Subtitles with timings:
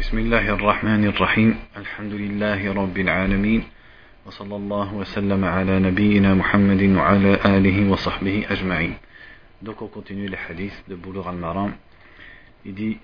[0.00, 3.62] بسم الله الرحمن الرحيم الحمد لله رب العالمين
[4.26, 8.94] وصلى الله وسلم على نبينا محمد وعلى آله وصحبه أجمعين
[9.62, 11.32] Donc on continue les hadiths de Boulour.
[12.66, 12.96] Il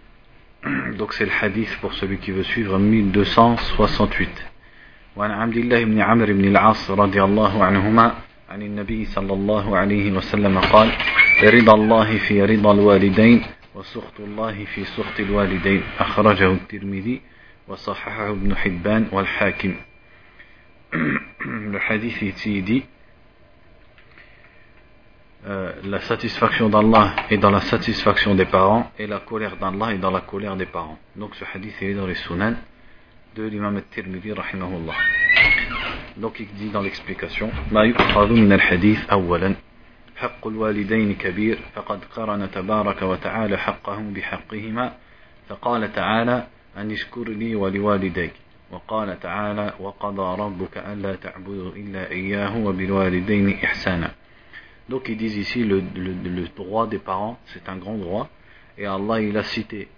[1.10, 4.28] c'est le hadith pour celui qui veut suivre 1268.
[5.16, 8.14] وعن عبد الله بن عمرو بن العاص رضي الله عنهما
[8.50, 10.92] عن النبي صلى الله عليه وسلم قال
[11.44, 13.42] رضا الله في رضا الوالدين
[13.75, 17.21] وسخط الله في سخط الوالدين أخرجه الترمذي
[17.67, 19.75] وصححه ابن حبان والحاكم
[20.91, 22.83] le hadith ici dit
[25.47, 29.99] euh, la satisfaction d'Allah est dans la satisfaction des parents et la colère d'Allah est
[29.99, 30.97] dans la colère des parents.
[31.15, 32.55] Donc ce hadith est dans les sunan
[33.35, 34.95] de l'imam al-Tirmidhi rahimahullah.
[36.17, 39.55] Donc il dit dans l'explication ما يؤخذ من الحديث أولا
[40.16, 44.96] حق الوالدين كبير فقد قرن تبارك وتعالى حقهم بحقهما
[45.48, 46.46] فقال تعالى
[46.76, 48.32] أن اشكر لي ولوالديك
[48.70, 54.10] وقال تعالى وقضى ربك ألا تعبدوا إلا إياه وبالوالدين إحسانا
[54.88, 58.28] Donc ils disent ici le, le, le droit des parents, c'est un grand droit,
[58.76, 59.88] et Allah il a cité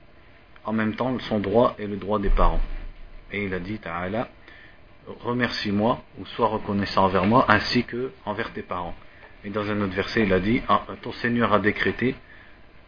[0.64, 2.60] en même temps son droit et le droit des parents.
[3.32, 4.28] Et il a dit Ta'ala,
[5.24, 8.94] remercie-moi ou sois reconnaissant envers moi ainsi que envers tes parents.
[9.45, 12.15] Et dans un autre verset, il a dit ah, Ton Seigneur a décrété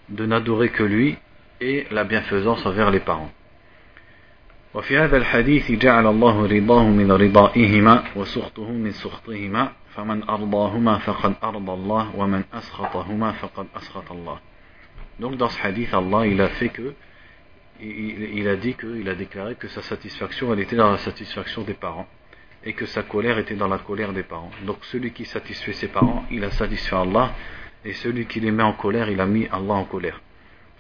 [0.09, 1.17] de n'adorer que lui
[1.61, 3.31] et la bienfaisance envers les parents.
[4.73, 11.71] وفي هذا الحديث جعل الله رضاه من رضائهما وسخطه من سخطهما فمن أرضاهما فقد أرضى
[11.71, 14.39] الله ومن أسخطهما فقد أسخط الله
[15.19, 16.95] Donc dans ce hadith, Allah il a fait que
[17.79, 20.97] il, il a dit que, il a déclaré que sa satisfaction elle était dans la
[20.97, 22.07] satisfaction des parents
[22.67, 24.51] et que sa colère était dans la colère des parents.
[24.65, 27.33] Donc celui qui satisfait ses parents, il a satisfait Allah
[27.83, 30.19] et celui qui les met en colère, il a mis Allah en colère.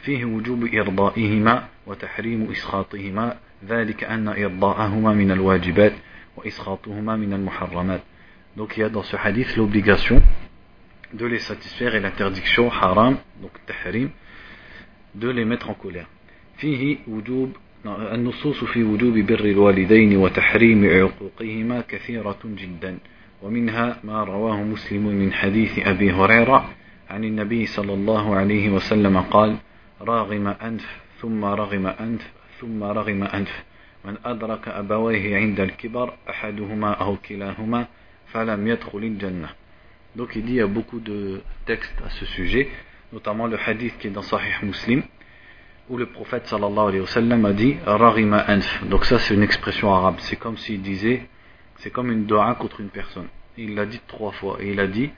[0.03, 3.37] فيه وجوب إرضائهما وتحريم إسخاطهما
[3.67, 5.93] ذلك أن إرضاءهما من الواجبات
[6.37, 8.01] وإسخاطهما من المحرمات
[8.57, 10.21] Donc il y a dans ce hadith l'obligation
[11.13, 14.09] de les satisfaire et l'interdiction haram, donc tahrim,
[15.15, 16.07] de les mettre en colère.
[16.57, 22.98] فيه وجوب النصوص في وجوب بر الوالدين وتحريم عقوقهما كثيرة جدا
[23.42, 26.70] ومنها ما رواه مسلم من حديث أبي هريرة
[27.10, 29.56] عن النبي صلى الله عليه وسلم قال
[30.00, 30.86] راغم أنف
[31.20, 32.30] ثم رغم أنف
[32.60, 33.64] ثم رغم أنف
[34.04, 37.86] من أدرك أبويه عند الكبر أحدهما أو كلاهما
[38.26, 39.48] فلم يدخل الجنة.
[40.16, 42.68] Donc il dit il y a beaucoup de textes à ce sujet,
[43.12, 45.02] notamment le hadith qui est dans Sahih Muslim,
[45.88, 48.84] où le prophète sallallahu alayhi wa sallam a dit Rarima anf.
[48.86, 50.16] Donc ça c'est une expression arabe.
[50.18, 51.28] C'est comme s'il disait,
[51.76, 53.28] c'est comme une doa contre une personne.
[53.56, 54.58] Il l'a dit trois fois.
[54.60, 55.10] Et il a dit,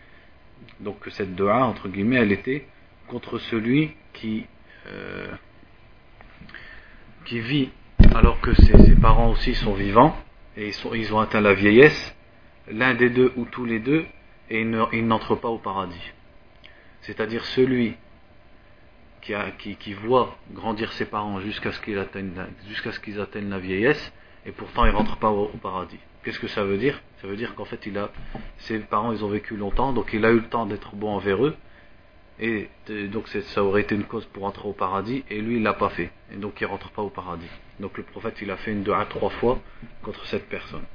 [0.81, 2.67] donc que cette doa, entre guillemets, elle était
[3.09, 4.47] contre celui qui,
[4.87, 5.33] euh,
[7.25, 7.71] qui vit
[8.15, 10.17] alors que ses, ses, parents aussi sont vivants
[10.57, 12.17] et ils, sont, ils ont atteint la vieillesse,
[12.71, 14.05] l'un des deux ou tous les deux,
[14.49, 16.13] et ils n'entrent pas au paradis.
[17.03, 17.97] C'est-à-dire celui
[19.22, 22.32] qui, a, qui, qui, voit grandir ses parents jusqu'à ce qu'ils atteignent,
[22.68, 24.14] jusqu'à ce qu'ils atteignent la vieillesse,
[24.46, 26.00] et pourtant ils rentrent pas au, au paradis.
[26.24, 28.10] Qu'est-ce que ça veut dire Ça veut dire qu'en fait, il a,
[28.58, 31.44] ses parents, ils ont vécu longtemps, donc il a eu le temps d'être bon envers
[31.44, 31.56] eux,
[32.40, 32.68] et
[33.12, 35.90] donc ça aurait été une cause pour entrer au paradis, et lui, il l'a pas
[35.90, 37.50] fait, et donc il rentre pas au paradis.
[37.80, 39.60] Donc le prophète, il a fait une dua trois fois
[40.04, 40.86] contre cette personne.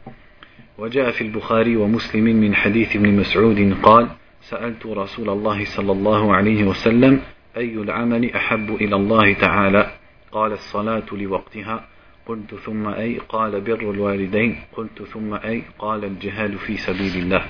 [0.78, 4.08] وجاء في البخاري ومسلم من حديث ابن مسعود قال
[4.40, 7.20] سألت رسول الله صلى الله عليه وسلم
[7.56, 9.92] أي العمل أحب إلى الله تعالى
[10.32, 11.88] قال الصلاة لوقتها
[12.26, 17.42] قلت ثم أي قال بر الوالدين قلت ثم أي قال الجهاد في سبيل الله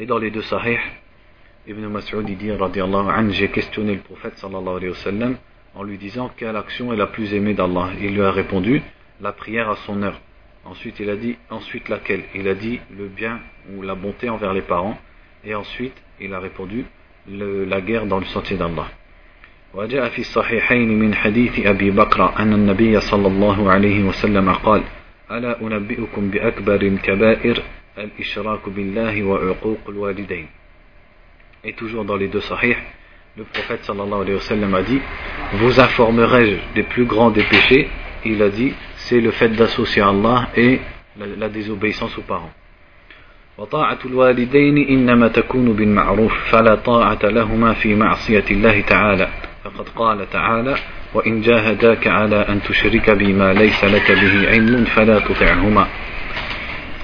[0.00, 0.78] Et dans les deux sahih,
[1.66, 5.36] Ibn Mas'ud dit, radiallahu anhu, j'ai questionné le prophète sallallahu alayhi wa sallam
[5.74, 7.90] en lui disant quelle action est la plus aimée d'Allah.
[8.00, 8.80] Il lui a répondu,
[9.20, 10.20] la prière à son heure.
[10.64, 13.40] Ensuite, il a dit, ensuite laquelle Il a dit le bien
[13.74, 14.96] ou la bonté envers les parents.
[15.44, 16.84] Et ensuite, il a répondu,
[17.28, 18.88] le, la guerre dans le sentier d'Allah.
[19.73, 24.83] وجاء في الصحيحين من حديث أبي بكر أن النبي صلى الله عليه وسلم قال
[25.31, 27.63] ألا أنبئكم بأكبر الكبائر
[27.97, 30.47] الإشراك بالله وعقوق الوالدين
[31.65, 32.75] Et toujours dans les deux sahih,
[33.37, 34.99] le prophète sallallahu alayhi wa sallam a dit
[35.53, 37.89] Vous informerai-je des plus grands des péchés
[38.25, 40.79] Il a dit C'est le fait d'associer Allah et
[41.17, 42.51] la, la désobéissance aux parents.
[43.57, 49.27] وطاعة الوالدين إنما تكون بالمعروف فلا طاعة لهما في معصية الله تعالى
[49.64, 50.74] فقد قال تعالى
[51.14, 55.86] وإن جاهداك على أن تشرك بما ليس لك به علم فلا تطعهما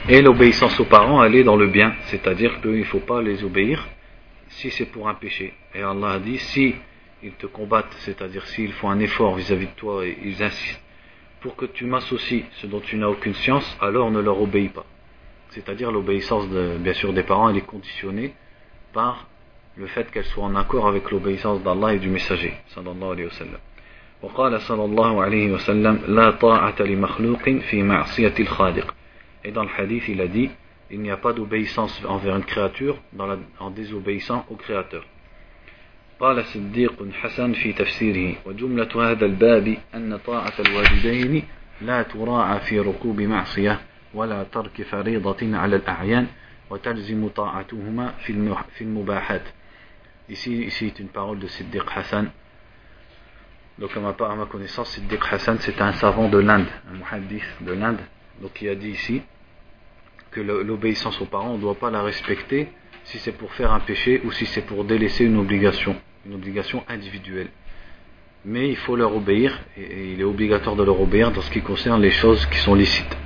[0.06, 3.42] Et l'obéissance aux parents, elle est dans le bien, c'est-à-dire qu'il ne faut pas les
[3.42, 3.88] obéir
[4.48, 5.54] si c'est pour un péché.
[5.74, 6.74] Et Allah a dit, si
[7.22, 10.82] ils te combattent, c'est-à-dire s'ils font un effort vis-à-vis de toi et ils insistent
[11.40, 14.84] pour que tu m'associes ce dont tu n'as aucune science, alors ne leur obéis pas.
[15.50, 18.34] C'est-à-dire l'obéissance, bien sûr, des parents, elle est conditionnée
[18.92, 19.26] par
[19.79, 23.33] le fait qu'elle soit en accord avec l'obéissance d'Allah et du messager, sallallahu alayhi wa
[23.33, 23.59] sallam.
[24.21, 28.93] وقال صلى الله عليه وسلم لا طاعة لمخلوق في معصية الخالق
[29.45, 30.49] et dans le hadith il a dit
[30.91, 35.05] il n'y a pas d'obéissance envers une créature dans la, en désobéissant au créateur
[36.19, 41.43] قال صديق حسن في تفسيره وجملة هذا الباب أن طاعة الوالدين
[41.81, 43.79] لا تراعى في ركوب معصية
[44.13, 46.27] ولا ترك فريضة على الأعيان
[46.69, 48.13] وتلزم طاعتهما
[48.75, 49.43] في المباحات
[50.28, 52.30] Ici, ici est une parole de Siddiq Hassan.
[53.78, 56.94] Donc, à ma, part, à ma connaissance, Siddiq Hassan, c'est un savant de l'Inde, un
[56.94, 58.00] muhaddith de l'Inde.
[58.40, 59.22] Donc, il a dit ici
[60.30, 62.68] que l'obéissance aux parents, on ne doit pas la respecter
[63.04, 65.96] si c'est pour faire un péché ou si c'est pour délaisser une obligation
[66.26, 67.48] une obligation individuelle.
[68.44, 71.62] Mais il faut leur obéir, et il est obligatoire de leur obéir dans ce qui
[71.62, 73.16] concerne les choses qui sont licites.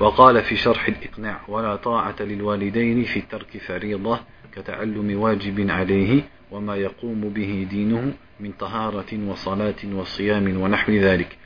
[0.00, 4.20] وقال في شرح الإقناع ولا طاعة للوالدين في ترك فريضة
[4.57, 6.21] كتعلم واجب عليه
[6.51, 11.37] وما يقوم به دينه من طهارة وصلاة وصيام ونحو ذلك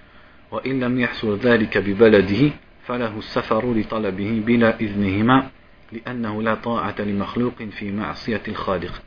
[0.52, 2.52] وإن لم يحصل ذلك ببلده
[2.88, 5.50] فله السفر لطلبه بلا إذنهما
[5.92, 9.02] لأنه لا طاعة لمخلوق في معصية الخالق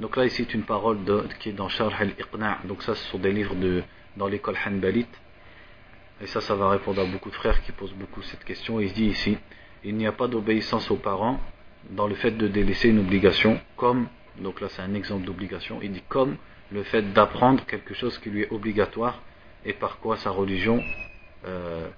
[0.00, 2.58] Donc là, ici, c'est une parole de, qui est dans Sharh al-Iqna'.
[2.64, 3.84] Donc ça, ce sont des livres de,
[4.16, 5.20] dans l'école Hanbalite.
[6.20, 8.80] Et ça, ça va répondre à beaucoup de frères qui posent beaucoup cette question.
[8.80, 9.38] Il dit ici,
[9.84, 11.38] il n'y a pas d'obéissance aux parents
[11.90, 14.08] dans le fait de délaisser une obligation, comme,
[14.38, 16.36] donc là c'est un exemple d'obligation, il dit comme
[16.72, 19.22] le fait d'apprendre quelque chose qui lui est obligatoire
[19.64, 20.82] et par quoi sa religion,
[21.46, 21.88] euh,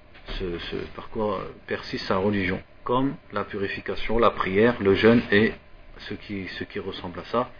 [0.94, 5.52] par quoi persiste sa religion, comme la purification, la prière, le jeûne et
[5.98, 7.50] ce qui, ce qui ressemble à ça.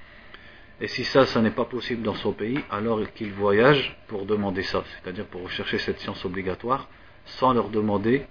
[0.80, 4.62] Et si ça, ça n'est pas possible dans son pays, alors qu'il voyage pour demander
[4.62, 6.88] ça, c'est-à-dire pour rechercher cette science obligatoire,
[7.24, 8.26] sans leur demander,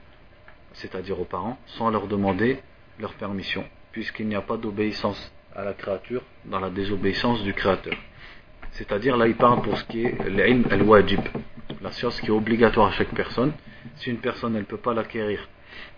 [0.73, 2.59] c'est-à-dire aux parents, sans leur demander
[2.99, 3.65] leur permission,
[3.95, 7.95] puisqu'il n'y a pas d'obéissance à la créature dans la désobéissance du créateur.
[8.71, 11.21] C'est-à-dire là, il parle pour ce qui est l'ilm al-wajib,
[11.81, 13.53] la science qui est obligatoire à chaque personne.
[13.95, 15.47] Si une personne, ne peut pas l'acquérir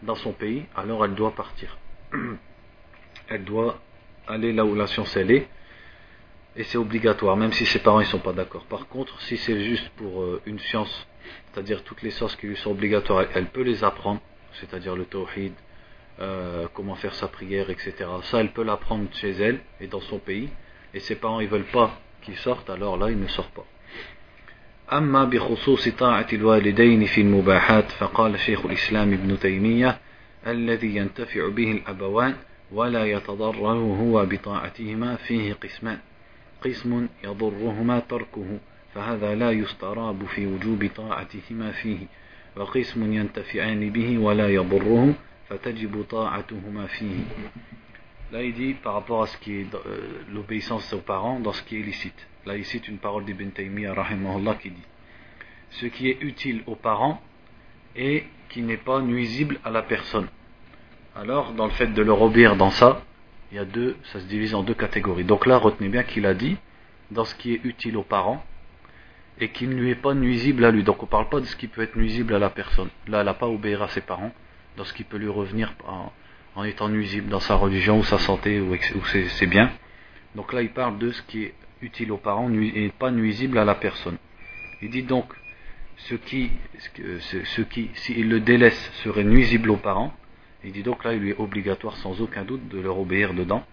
[0.04, 1.76] dans son pays, alors elle doit partir.
[3.30, 3.80] Elle doit
[4.28, 5.48] aller là où la science elle est,
[6.56, 8.64] et c'est obligatoire, même si ses parents ne sont pas d'accord.
[8.66, 11.08] Par contre, si c'est juste pour euh, une science,
[11.52, 14.22] c'est-à-dire toutes les sciences qui lui sont obligatoires, elle, peut les apprendre,
[14.54, 15.52] c'est-à-dire le tawhid,
[16.20, 17.94] euh, comment faire sa prière, etc.
[18.24, 20.50] Ça, elle peut l'apprendre chez elle et dans son pays,
[20.94, 21.92] et ses parents ne veulent pas
[22.22, 23.66] qu'il sorte, alors là, il ne sort pas.
[24.94, 29.98] أما بخصوص طاعة الوالدين في المباحات فقال شيخ الإسلام ابن تيمية
[30.48, 32.36] الذي ينتفع به الأبوان
[32.72, 35.98] ولا يتضرر هو بطاعتهما فيه قسمان
[36.62, 38.60] قسم يضرهما تركه
[38.96, 42.00] فهذا لا يستراب في وجوب طاعتهما فيه
[42.56, 45.58] وقسم ينتفعان به ولا يضره فتجب طاعتهما فيه Là,
[48.44, 51.78] il dit par rapport à ce qui est euh, l'obéissance aux parents dans ce qui
[51.80, 52.28] est licite.
[52.46, 53.96] Là, il cite une parole d'Ibn Taymiyyah,
[54.60, 54.84] qui dit
[55.70, 57.22] Ce qui est utile aux parents
[57.96, 60.28] et qui n'est pas nuisible à la personne.
[61.16, 63.02] Alors, dans le fait de leur obéir dans ça,
[63.52, 65.24] il y a deux, ça se divise en deux catégories.
[65.24, 66.58] Donc là, retenez bien qu'il a dit
[67.12, 68.44] dans ce qui est utile aux parents
[69.40, 70.84] et qui ne lui est pas nuisible à lui.
[70.84, 72.90] Donc on ne parle pas de ce qui peut être nuisible à la personne.
[73.08, 74.34] Là, elle n'a pas obéir à ses parents
[74.78, 75.74] dans ce qui peut lui revenir
[76.56, 79.72] en, étant nuisible dans sa religion ou sa santé ou, ou ses, biens.
[80.36, 83.66] Donc là, il parle de ce qui est utile aux parents et pas nuisible à
[83.66, 84.18] la personne.
[84.82, 85.26] Il dit donc
[85.98, 86.52] ce qui,
[87.00, 90.14] ce qui, s'il le délaisse, serait nuisible aux parents
[90.64, 93.64] il dit donc là, il lui est obligatoire sans aucun doute de leur obéir dedans.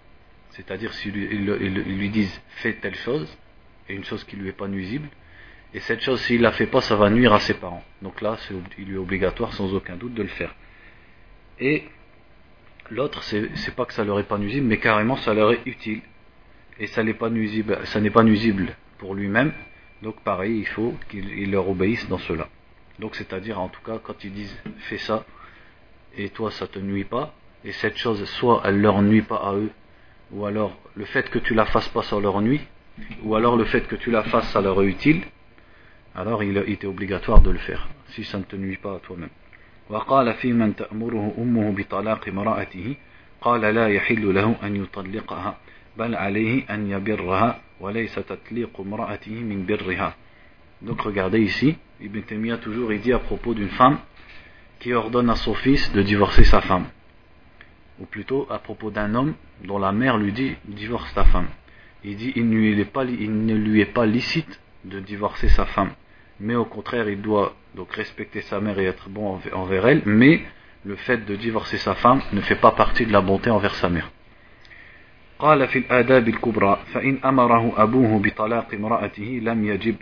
[0.50, 3.37] C'est-à-dire s'ils lui, disent fais telle chose,
[3.88, 5.08] et une chose qui lui est pas nuisible,
[5.73, 7.82] et cette chose, s'il la fait pas, ça va nuire à ses parents.
[8.00, 8.38] Donc là,
[8.78, 10.54] il lui est obligatoire sans aucun doute de le faire.
[11.61, 11.84] Et
[12.90, 16.02] l'autre, c'est pas que ça leur est pas nuisible, mais carrément ça leur est utile.
[16.78, 19.52] Et ça n'est pas nuisible, ça n'est pas nuisible pour lui-même.
[20.02, 22.49] Donc pareil, il faut qu'il leur obéisse dans cela.
[22.99, 24.56] Donc c'est-à-dire en tout cas quand ils disent
[24.88, 25.25] fais ça,
[26.16, 27.34] et toi ça te nuit pas,
[27.64, 29.70] et cette chose soit elle leur nuit pas à eux,
[30.32, 32.61] ou alors le fait que tu la fasses pas ça leur nuit,
[33.23, 35.23] ou alors le fait que tu la fasses ça leur est utile,
[36.14, 39.30] alors il, était obligatoire de le faire, si ça ne te nuit pas à toi-même.
[39.89, 42.96] وقال في من تأمره أمه بطلاق امرأته
[43.41, 45.58] قال لا يحل له أن يطلقها
[45.98, 50.15] بل عليه أن يبرها وليس تطليق امرأته من برها
[50.82, 53.98] Donc regardez ici, Ibn Taymiyyah toujours il dit à propos d'une femme
[54.79, 56.86] qui ordonne à son fils de divorcer sa femme.
[58.00, 59.34] Ou plutôt à propos d'un homme
[59.65, 61.48] dont la mère lui dit divorce ta femme.
[62.06, 65.91] il dit il, il ne lui est pas licite de divorcer sa femme,
[66.39, 70.41] mais au contraire il doit donc respecter sa mère et être bon envers elle, mais
[70.86, 73.89] le fait de divorcer sa femme ne fait pas partie de la bonté envers sa
[73.89, 74.10] mère.
[75.39, 79.96] قال في الآداب الكبرى فإن أمره أبوه بطلاق امرأته لم يجب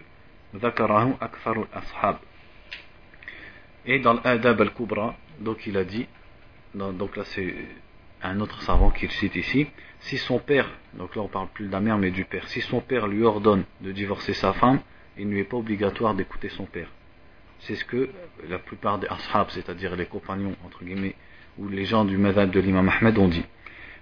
[0.55, 2.17] ذكره أكثر الأصحاب
[3.85, 6.07] Et dans l'Adab al-Kubra, donc il a dit,
[6.75, 7.53] donc là c'est
[8.21, 9.67] un autre savant qu'il cite ici,
[9.99, 12.59] si son père, donc là on parle plus de la mère mais du père, si
[12.59, 14.79] son père lui ordonne de divorcer sa femme,
[15.17, 16.89] il ne lui est pas obligatoire d'écouter son père.
[17.59, 18.09] C'est ce que
[18.47, 21.15] la plupart des ashab, c'est-à-dire les compagnons, entre guillemets,
[21.57, 23.45] ou les gens du madhab de l'imam Ahmed ont dit.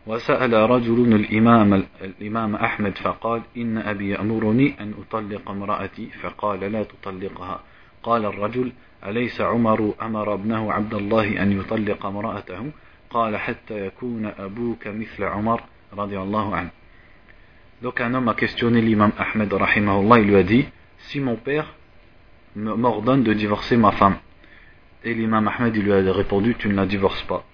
[0.08, 7.60] وسأل رجل الإمام, الإمام أحمد فقال إن أبي يأمرني أن أطلق امرأتي فقال لا تطلقها
[8.04, 8.72] قال الرجل
[9.06, 12.72] أليس عمر أمر ابنه عبد الله أن يطلق امرأته
[13.10, 15.62] قال حتى يكون أبوك مثل عمر
[15.94, 16.70] رضي الله عنه
[17.82, 20.66] Donc un homme a questionné l'imam Ahmed rahimahullah, il lui a dit
[21.09, 21.75] si mon père
[22.57, 24.17] m'ordonne de divorcer ma femme.
[25.03, 27.45] Et l'imam Ahmed lui a répondu Tu ne la divorces pas.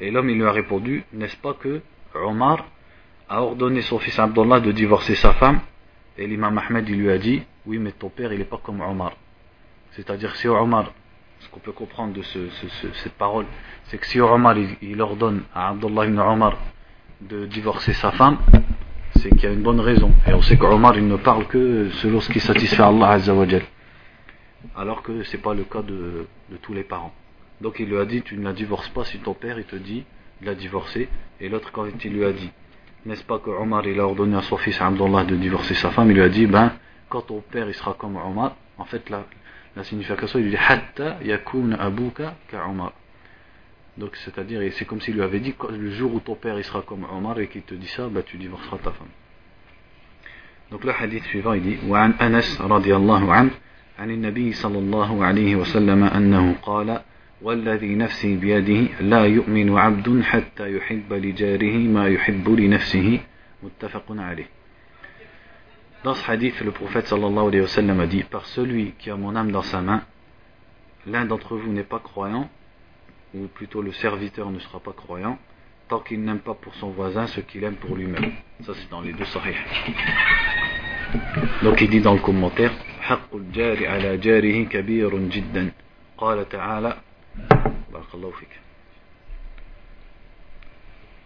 [0.00, 1.80] Et l'homme lui a répondu N'est-ce pas que
[2.14, 2.66] Omar
[3.28, 5.60] a ordonné son fils Abdullah de divorcer sa femme?
[6.16, 9.12] Et l'imam Ahmed lui a dit Oui, mais ton père il n'est pas comme Omar.
[9.92, 10.92] C'est-à-dire si Omar,
[11.40, 13.46] ce qu'on peut comprendre de cette parole,
[13.84, 16.56] c'est que si Omar il, ordonne à Abdullah ibn Omar
[17.20, 18.38] de divorcer sa femme,
[19.16, 20.12] c'est qu'il y a une bonne raison.
[20.26, 23.62] Et on sait qu'Omar il ne parle que selon ce qui satisfait Allah Azzawajal
[24.76, 26.26] alors que ce n'est pas le cas de,
[26.62, 27.12] tous les parents.
[27.60, 29.76] Donc il lui a dit tu ne la divorces pas si ton père il te
[29.76, 30.04] dit
[30.40, 31.08] de la divorcer.
[31.40, 32.50] Et l'autre quand il lui a dit
[33.06, 36.10] n'est-ce pas que Omar il a ordonné à son fils Abdullah de divorcer sa femme,
[36.10, 36.72] il lui a dit ben
[37.08, 39.24] quand ton père il sera comme Omar, en fait la,
[39.76, 42.92] la signification il lui dit hatta yakun abuka ka Omar.
[43.97, 46.81] Donc c'est-à-dire c'est comme s'il lui avait dit le jour où ton père il sera
[46.81, 49.07] comme Omar et qu'il te dit ça, ben, tu divorceras ta femme.
[50.71, 53.51] Donc le hadith suivant il dit وعن أنس رضي الله عنه
[53.99, 57.01] عن النبي صلى الله عليه وسلم أنه قال
[57.41, 63.19] والذي نفسي بيده لا يؤمن عبد حتى يحب لجاره ما يحب لنفسه
[63.63, 64.47] متفق عليه
[66.01, 69.17] Dans ce hadith, le prophète sallallahu alayhi wa sallam a dit Par celui qui a
[69.17, 70.03] mon âme dans sa main,
[71.05, 72.49] l'un d'entre vous n'est pas croyant,
[73.34, 75.38] ou plutôt le serviteur ne sera pas croyant,
[75.88, 78.32] tant qu'il n'aime pas pour son voisin ce qu'il aime pour lui-même.
[78.62, 79.54] Ça, c'est dans les deux sahih.
[81.62, 82.72] Donc, il dit dans le commentaire
[83.04, 85.72] حق الجار على جاره كبير جدا
[86.18, 86.96] قال تعالى
[87.92, 88.48] بارك الله فيك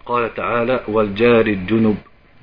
[0.07, 1.97] قال تعالى والجار الجنب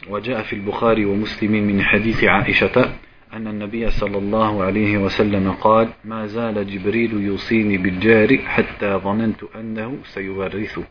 [0.10, 2.96] وجاء في البخاري ومسلم من حديث عائشة
[3.35, 9.99] أن النبي صلى الله عليه وسلم قال ما زال جبريل يوصيني بالجار حتى ظننت أنه
[10.05, 10.85] سيورثه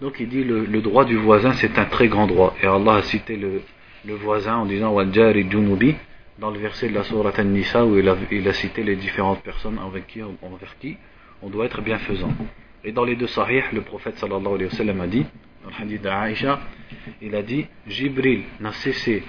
[0.00, 2.96] Donc il dit le, le droit du voisin c'est un très grand droit et Allah
[2.96, 3.62] a cité le,
[4.04, 5.96] le voisin en disant Waljari Junubi
[6.38, 9.42] dans le verset de la Sourate An-Nisa où il a, il a, cité les différentes
[9.42, 10.96] personnes avec qui, envers qui
[11.42, 12.32] on doit être bienfaisant.
[12.84, 15.26] Et dans les deux sahih, le prophète sallallahu alayhi wa sallam a dit,
[15.64, 16.60] dans le hadith d'Aïcha,
[17.20, 19.24] il a dit Jibril n'a cessé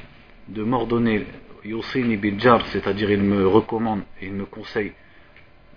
[0.48, 1.26] de m'ordonner
[1.64, 4.94] Yusini Biljar, c'est-à-dire il me recommande, il me conseille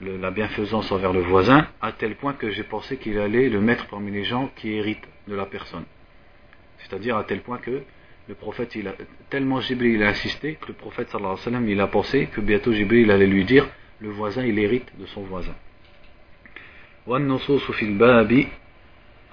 [0.00, 3.60] le, la bienfaisance envers le voisin, à tel point que j'ai pensé qu'il allait le
[3.60, 5.84] mettre parmi les gens qui héritent de la personne.
[6.78, 7.82] C'est-à-dire à tel point que
[8.28, 8.94] le prophète, il a,
[9.30, 12.40] tellement Jibril a insisté que le prophète sallallahu alayhi wa sallam, il a pensé que
[12.40, 13.68] bientôt Jibril allait lui dire
[14.00, 15.54] le voisin, il hérite de son voisin.
[17.06, 18.44] والنصوص في الباب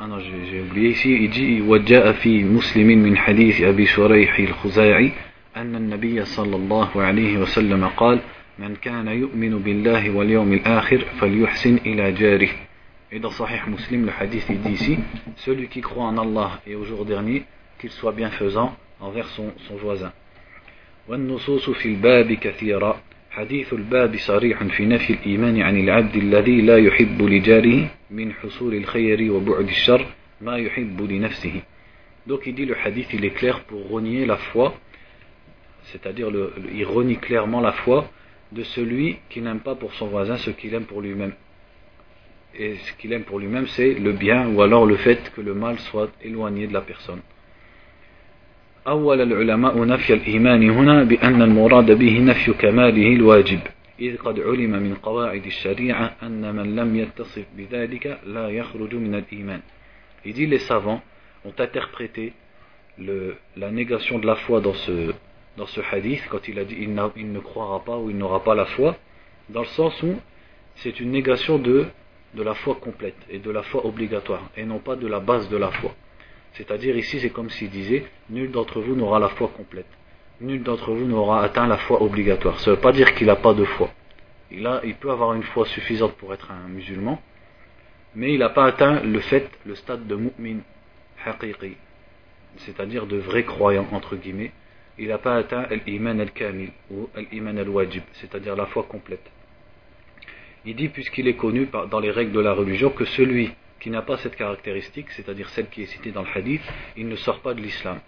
[0.02, 5.12] أنا j'ai oublié ici il dit وجاء في مسلم من حديث أبي شريح الخزاعي
[5.57, 8.21] أن النبي صلى الله عليه وسلم قال
[8.59, 12.51] من كان يؤمن بالله واليوم الآخر فليحسن إلى جاره.
[13.13, 14.99] Et dans Sahih Muslim, le hadith il dit ici,
[15.37, 17.45] celui qui croit en Allah et au jour dernier,
[17.79, 20.13] qu'il soit bienfaisant envers son, son voisin.
[21.09, 23.03] والنصوص في الباب كثيرة.
[23.31, 29.33] حديث الباب صريح في نفي الإيمان عن العبد الذي لا يحب لجاره من حصول الخير
[29.33, 30.07] وبعد الشر
[30.41, 31.63] ما يحب لنفسه.
[32.27, 34.75] Donc il dit le hadith il est clair pour renier la foi,
[35.92, 36.30] c'est-à-dire
[36.74, 38.10] il renie clairement la foi
[38.52, 41.34] de celui qui n'aime pas pour son voisin ce qu'il aime pour lui-même.
[42.56, 45.54] Et ce qu'il aime pour lui-même c'est le bien ou alors le fait que le
[45.54, 47.22] mal soit éloigné de la personne.
[48.88, 53.60] أول العلماء نفي الإيمان هنا بأن المراد به نفي كماله الواجب
[54.00, 59.62] إذ قد علم من قواعد الشريعة أن من لم يتصف بذلك لا يخرج من الإيمان
[60.26, 61.02] Il dit les savants
[61.46, 62.34] ont interprété
[62.98, 65.14] le, la négation de la foi dans ce,
[65.57, 68.55] dans ce hadith quand il a dit il, ne croira pas ou il n'aura pas
[68.55, 68.97] la foi
[69.49, 70.15] dans le sens où
[70.77, 71.87] c'est une négation de,
[72.35, 75.57] la foi complète et de la foi obligatoire et non pas de la base de
[75.57, 75.95] la foi
[76.55, 79.91] C'est-à-dire ici c'est comme s'il disait nul d'entre vous n'aura la foi complète.
[80.41, 82.59] nul d'entre vous n'aura atteint la foi obligatoire.
[82.61, 83.91] Ça ne veut pas dire qu'il n'a pas de foi.
[84.51, 87.21] Il, il peut avoir une foi suffisante pour être un musulman,
[88.15, 90.59] mais il n'a pas atteint le fait, le stade de mu'min
[91.25, 91.77] haqiqi,
[92.59, 94.53] c'est-à-dire de vrai croyant, entre guillemets.
[94.99, 99.29] Il n'a pas atteint l'iman al-kamil ou l'iman al-wajib, c'est-à-dire la foi complète.
[100.65, 104.03] Il dit, puisqu'il est connu dans les règles de la religion, que celui qui n'a
[104.03, 106.63] pas cette caractéristique, c'est-à-dire celle qui est citée dans le hadith,
[106.97, 108.01] il ne sort pas de l'islam.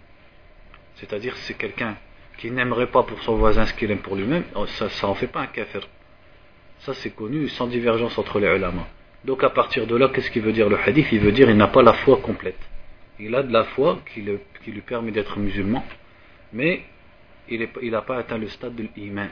[0.95, 1.97] C'est-à-dire c'est quelqu'un
[2.37, 5.13] qui n'aimerait pas pour son voisin ce qu'il aime pour lui-même, oh, ça, ça en
[5.13, 5.87] fait pas un kafir.
[6.79, 8.87] Ça c'est connu, sans divergence entre les ulama.
[9.23, 11.07] Donc à partir de là, qu'est-ce qu'il veut dire le hadith?
[11.11, 12.59] Il veut dire il n'a pas la foi complète.
[13.19, 15.83] Il a de la foi qui, lui permet d'être musulman,
[16.52, 16.82] mais
[17.48, 19.28] il n'a pas atteint le stade de l'iman.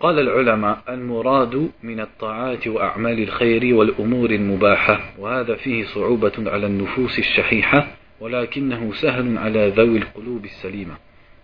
[0.00, 7.96] قال العلماء المراد من الطاعات وأعمال الخير والأمور المباحة وهذا فيه صعوبة على النفوس الشحيحة
[8.20, 10.96] ولكنه سهل على ذوي القلوب السليمة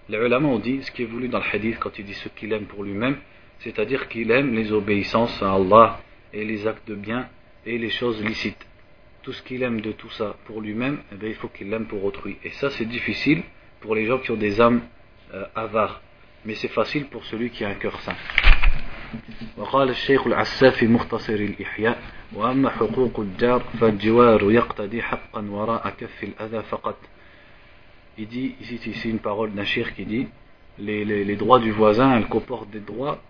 [0.08, 2.28] Les ulama ont dit ce qui est voulu dans le hadith quand il dit ce
[2.28, 3.16] qu'il aime pour lui-même,
[3.58, 5.98] c'est-à-dire qu'il aime les obéissances à Allah
[6.32, 7.28] et les actes de bien
[7.66, 8.64] et les choses licites.
[9.22, 11.86] Tout ce qu'il aime de tout ça pour lui-même, eh bien, il faut qu'il l'aime
[11.86, 12.36] pour autrui.
[12.44, 13.42] Et ça, c'est difficile
[13.80, 14.82] pour les gens qui ont des âmes
[15.34, 16.00] euh, avares.
[16.44, 18.16] Mais c'est facile pour celui qui a un cœur saint.
[19.56, 21.98] وقال الشيخ العساف في مختصر الإحياء
[22.34, 26.96] وأما حقوق الجار فالجوار يقتدي حقا وراء كف الأذى فقط
[28.18, 30.26] Il dit, ici, ici une parole d'un shir qui dit
[30.78, 33.22] les, les, les droits du voisin, elles comportent des droits,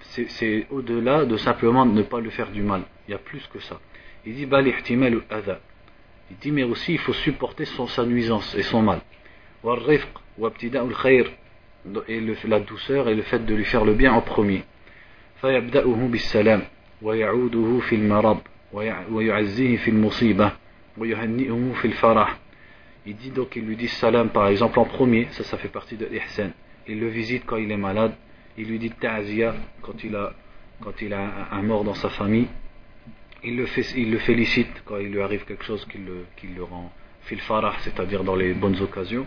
[0.00, 2.82] c'est au-delà de simplement ne pas lui faire du mal.
[3.06, 3.80] Il y a plus que ça.
[4.26, 5.60] Il dit bal ihtimal adha.
[6.30, 9.00] Il dit mais aussi il faut supporter son, sa nuisance et son mal.
[9.62, 11.26] Wal-rifq wa al khayr
[12.06, 14.62] et le, la douceur et le fait de lui faire le bien en premier.
[15.40, 16.62] فيبدأه بالسلام
[17.02, 18.38] ويعوده في المرض
[19.10, 20.52] ويعزيه في المصيبة
[20.98, 22.38] ويهنئه في الفرح
[23.06, 25.96] Il dit donc il lui dit salam par exemple en premier, ça ça fait partie
[25.96, 26.50] de l'ihsan.
[26.86, 28.12] Il le visite quand il est malade,
[28.58, 30.34] il lui dit ta'ziya quand il a
[30.82, 32.48] quand il a un, un mort dans sa famille.
[33.44, 36.48] Il le, fait, il le félicite quand il lui arrive quelque chose qui le, qui
[36.48, 39.26] le rend fil farah, c'est-à-dire dans les bonnes occasions.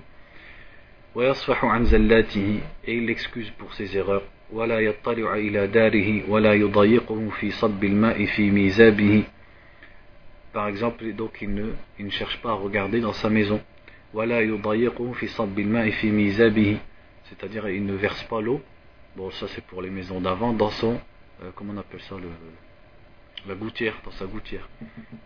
[2.88, 8.26] et il l'excuse pour ses erreurs ولا يطلع إلى داره ولا يضيقه في صب الماء
[8.26, 9.24] في ميزابه
[10.54, 11.68] par exemple donc il ne,
[12.00, 13.60] il ne cherche pas à regarder dans sa maison
[14.14, 16.78] ولا يضيقه في صب الماء في ميزابه
[17.30, 18.62] c'est-à-dire il ne verse pas l'eau
[19.16, 21.00] bon ça c'est pour les maisons d'avant dans son
[21.44, 22.30] euh, comment on appelle ça le,
[23.48, 24.68] la gouttière dans sa gouttière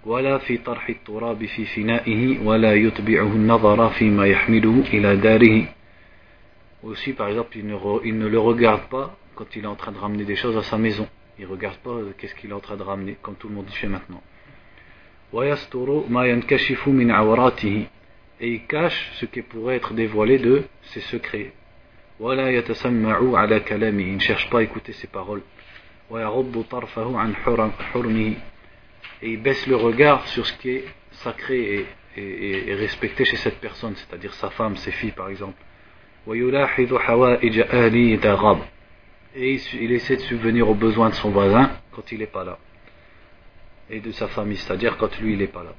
[0.06, 5.68] ولا في طرح التراب في فنائه ولا يتبعه النظر فيما يحمله إلى داره
[6.83, 10.25] aussi, par exemple, il ne, le regarde pas quand il est en train de ramener
[10.25, 11.07] des choses à sa maison.
[11.39, 13.55] Il ne regarde pas euh, qu'est-ce qu'il est en train de ramener, comme tout le
[13.55, 14.23] monde fait maintenant.
[18.41, 21.53] Et il cache ce qui pourrait être dévoilé de ses secrets.
[22.19, 25.43] Il ne cherche pas à écouter ses paroles.
[29.23, 33.95] Et il baisse le regard sur ce qui est sacré et respecté chez cette personne,
[33.97, 35.63] c'est-à-dire sa femme, ses filles par exemple.
[39.38, 42.58] Et il essaie de subvenir aux besoins de son voisin quand il n'est pas là.
[43.90, 45.74] Et de sa famille, c'est-à-dire quand lui il n'est pas là.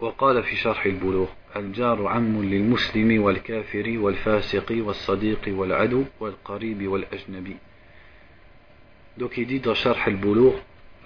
[0.00, 7.56] وقال في شرح البلوغ الجار عم للمسلم والكافر والفاسق والصديق والعدو والقريب والأجنبي
[9.16, 10.54] Donc il dit dans Sharh al-Bulugh,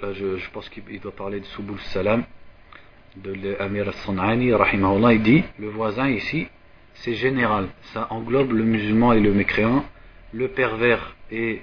[0.00, 2.24] là je, je pense qu'il doit parler de Subul Salam,
[3.16, 6.48] de l'Amir al-San'ani, rahimahullah, il dit, le voisin ici,
[6.94, 7.68] c'est général.
[7.92, 9.84] Ça englobe le musulman et le mécréant,
[10.32, 11.62] le pervers et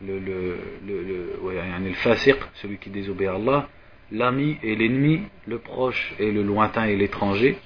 [0.00, 3.68] le, le, le, le, ouais, le fasiq, celui qui désobéit à Allah,
[4.12, 7.56] l'ami et l'ennemi, le proche et le lointain et l'étranger.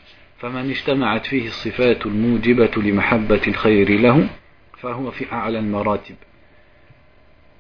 [0.41, 4.29] فمن اجتمعت فيه الصفات الموجبة لمحبة الخير له
[4.79, 6.17] فهو في أعلى المراتب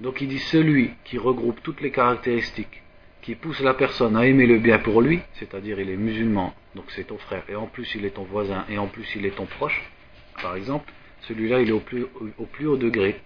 [0.01, 2.83] Donc il dit celui qui regroupe toutes les caractéristiques
[3.26, 6.86] qui pousse la personne à aimer le bien pour lui, c'est-à-dire il est musulman, donc
[6.90, 9.36] c'est ton frère, et en plus il est ton voisin, et en plus il est
[9.36, 9.82] ton proche,
[10.40, 12.06] par exemple, celui-là il est au plus,
[12.38, 13.20] au plus haut degré.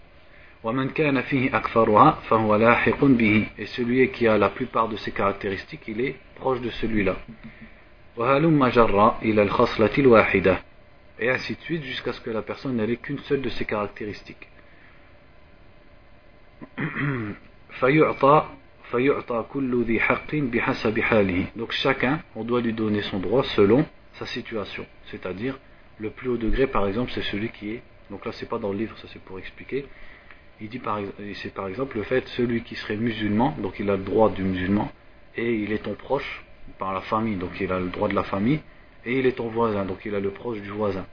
[3.58, 7.18] Et celui qui a la plupart de ces caractéristiques, il est proche de celui-là.
[11.20, 14.48] Et ainsi de suite jusqu'à ce que la personne n'ait qu'une seule de ces caractéristiques.
[21.56, 24.86] Donc chacun, on doit lui donner son droit selon sa situation.
[25.06, 25.60] C'est-à-dire,
[26.00, 27.82] le plus haut degré, par exemple, c'est celui qui est.
[28.10, 29.86] Donc là, c'est pas dans le livre, ça c'est pour expliquer.
[30.62, 31.00] Il dit par,
[31.36, 34.44] c'est par exemple le fait celui qui serait musulman, donc il a le droit du
[34.44, 34.92] musulman,
[35.38, 36.44] et il est ton proche
[36.78, 38.60] par la famille, donc il a le droit de la famille,
[39.06, 41.06] et il est ton voisin, donc il a le proche du voisin.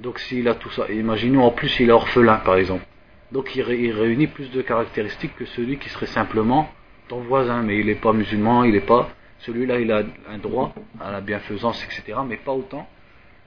[0.00, 2.84] Donc s'il a tout ça, imaginons en plus il est orphelin par exemple.
[3.31, 6.69] Donc il, réunit plus de caractéristiques que celui qui serait simplement
[7.07, 9.09] ton voisin, mais il n'est pas musulman, il n'est pas.
[9.39, 12.19] Celui-là il a un droit à la bienfaisance, etc.
[12.27, 12.87] Mais pas autant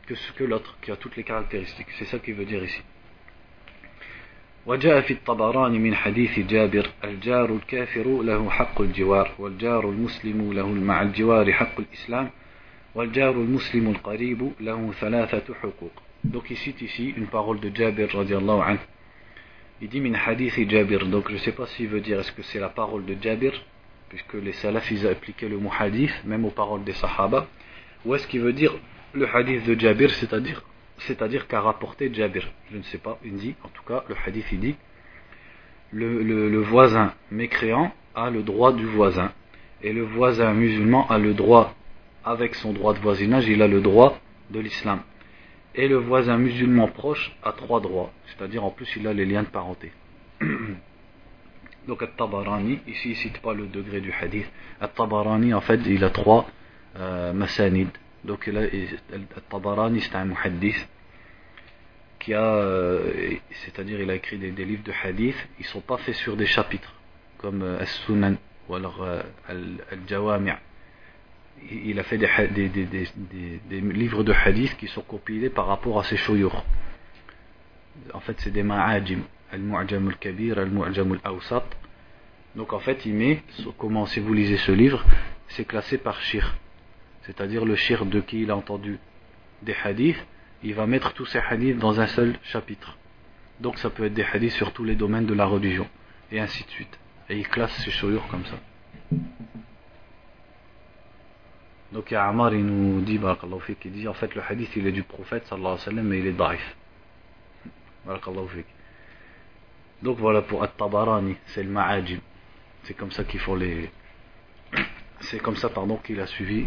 [0.06, 1.88] que, ce que l'autre, qui a toutes les caractéristiques.
[1.98, 2.82] C'est ça qu'il veut dire ici.
[4.66, 11.02] وجاء في الطبراني من حديث جابر الجار الكافر له حق الجوار والجار المسلم له مع
[11.02, 12.30] الجوار حق الإسلام
[12.94, 15.92] والجار المسلم القريب له ثلاثة حقوق
[16.24, 18.78] Donc il cite ici une parole de Jabir radiallahu anhu.
[19.81, 21.05] il dit min hadith Jabir.
[21.07, 23.53] Donc je ne sais pas s'il veut dire est-ce que c'est la parole de Jabir,
[24.09, 27.47] puisque les salafs ils appliquaient le mot hadith, même aux paroles des sahaba,
[28.05, 28.73] ou est-ce qu'il veut dire
[29.13, 30.63] le hadith de Jabir, c'est-à-dire
[30.99, 32.47] c'est-à-dire qu'a rapporté Jabir.
[32.71, 34.75] Je ne sais pas, il dit, en tout cas, le hadith il dit
[35.93, 39.31] le, voisin mécréant a le droit du voisin,
[39.81, 41.75] et le voisin musulman a le droit,
[42.23, 45.01] avec son droit de voisinage, il a le droit de l'islam.
[45.75, 49.43] Et le voisin musulman proche a trois droits, c'est-à-dire en plus il a les liens
[49.43, 49.91] de parenté.
[51.87, 54.49] Donc At-Tabarani, ici il ne cite pas le degré du hadith.
[54.79, 56.47] At-Tabarani en fait il a trois
[56.97, 57.89] euh, masanid.
[58.23, 60.87] Donc At-Tabarani c'est un muhaddith
[62.23, 63.33] qui a, euh,
[63.65, 66.45] c'est-à-dire il a écrit des, livres de hadith, ils ne sont pas faits sur des
[66.45, 66.93] chapitres,
[67.37, 68.35] comme euh, As-Sunan
[68.69, 70.53] ou alors euh, Al-Jawami'
[71.71, 76.63] il a fait des, livres de hadith qui sont compilés par rapport à ces shoyur.
[78.13, 79.21] En fait, c'est des ma'ajim.
[79.51, 81.63] Al-Mu'jam al-Kabir, Al-Mu'jam al-Awsat.
[82.55, 83.43] Donc en fait, il met,
[83.77, 85.03] comment si vous lisez ce livre,
[85.47, 86.55] c'est classé par shir.
[87.23, 88.99] C'est-à-dire le shir de qui il a entendu
[89.61, 90.23] des hadiths,
[90.63, 92.97] il va mettre tous ces hadiths dans un seul chapitre.
[93.59, 95.87] Donc ça peut être des hadiths sur tous les domaines de la religion.
[96.31, 96.99] Et ainsi de suite.
[97.29, 98.59] Et il classe ces shoyur comme ça.
[101.93, 103.19] Donc Amar nous dit,
[103.85, 106.27] il dit en fait le hadith il est du prophète sallallahu alayhi wa mais il
[106.27, 106.75] est daif.
[110.01, 112.19] Donc voilà pour At-Tabarani, c'est le Ma'ajib.
[112.83, 113.91] C'est comme ça qu'il faut les.
[115.19, 116.65] C'est comme ça pardon qu'il a suivi.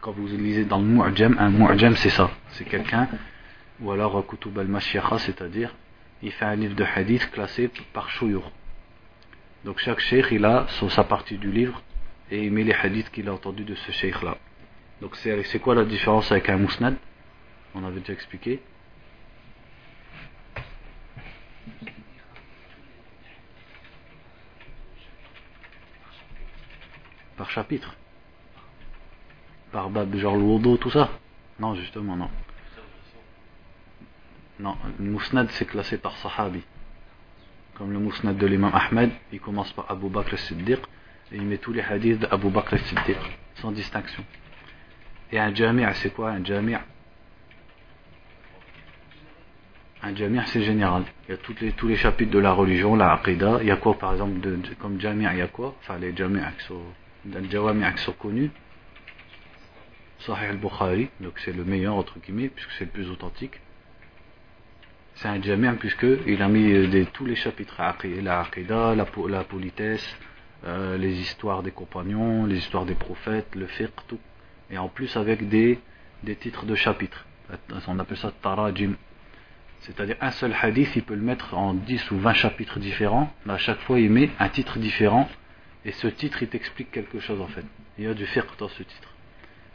[0.00, 2.30] quand vous lisez dans le Mu'jam, un Mu'jam c'est ça.
[2.50, 3.08] C'est quelqu'un,
[3.80, 5.74] ou alors Kutub al-Mashiakha, c'est-à-dire
[6.22, 8.52] il fait un livre de hadith classé par shuyur.
[9.64, 11.82] Donc chaque cheikh il a sa partie du livre
[12.34, 14.36] et met les hadiths qu'il a entendus de ce cheikh là.
[15.00, 16.96] Donc c'est quoi la différence avec un musnad
[17.74, 18.60] On avait déjà expliqué.
[27.36, 27.94] Par chapitre?
[29.72, 31.10] Par bab, genre le tout ça?
[31.58, 32.30] Non, justement, non.
[34.58, 36.62] Non, le musnad c'est classé par sahabi.
[37.74, 40.80] Comme le musnad de l'imam Ahmed, il commence par Abu Bakr al-Siddiq
[41.34, 43.18] et il met tous les hadiths d'Abu Bakr al-Siddiq,
[43.56, 44.24] sans distinction.
[45.32, 46.76] Et un jami' c'est quoi un jami'
[50.02, 51.02] Un jami' c'est général.
[51.26, 53.58] Il y a toutes les, tous les chapitres de la religion, la aqidah.
[53.62, 55.74] Il y a quoi par exemple de, comme jami' il y a quoi?
[55.80, 56.82] Enfin les jami' qui sont,
[57.96, 58.50] sont connus.
[60.20, 63.60] Sahih al-Bukhari, donc c'est le meilleur entre guillemets, puisque c'est le plus authentique.
[65.16, 67.74] C'est un jami' puisqu'il a mis des, tous les chapitres,
[68.22, 70.16] la aqidah, la, la politesse,
[70.66, 74.18] euh, les histoires des compagnons, les histoires des prophètes, le fiqh, tout.
[74.70, 75.78] Et en plus avec des,
[76.22, 77.26] des titres de chapitres.
[77.86, 78.94] On appelle ça tarajim.
[79.80, 83.52] C'est-à-dire un seul hadith, il peut le mettre en 10 ou 20 chapitres différents, mais
[83.52, 85.28] à chaque fois il met un titre différent,
[85.84, 87.64] et ce titre il t'explique quelque chose en fait.
[87.98, 89.08] Il y a du fiqh dans ce titre.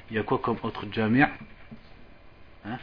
[0.10, 1.21] Il y a quoi comme autre jami'
[2.65, 2.80] hein?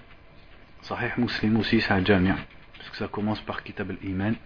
[0.83, 2.31] Sahih Muslim aussi c'est un jami'
[2.77, 4.37] parce que ça commence par Kitab al-Iman,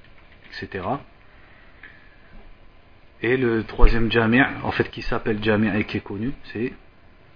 [0.47, 0.83] etc.
[3.23, 6.73] Et le troisième jami' en fait qui s'appelle jami' et qui est connu, c'est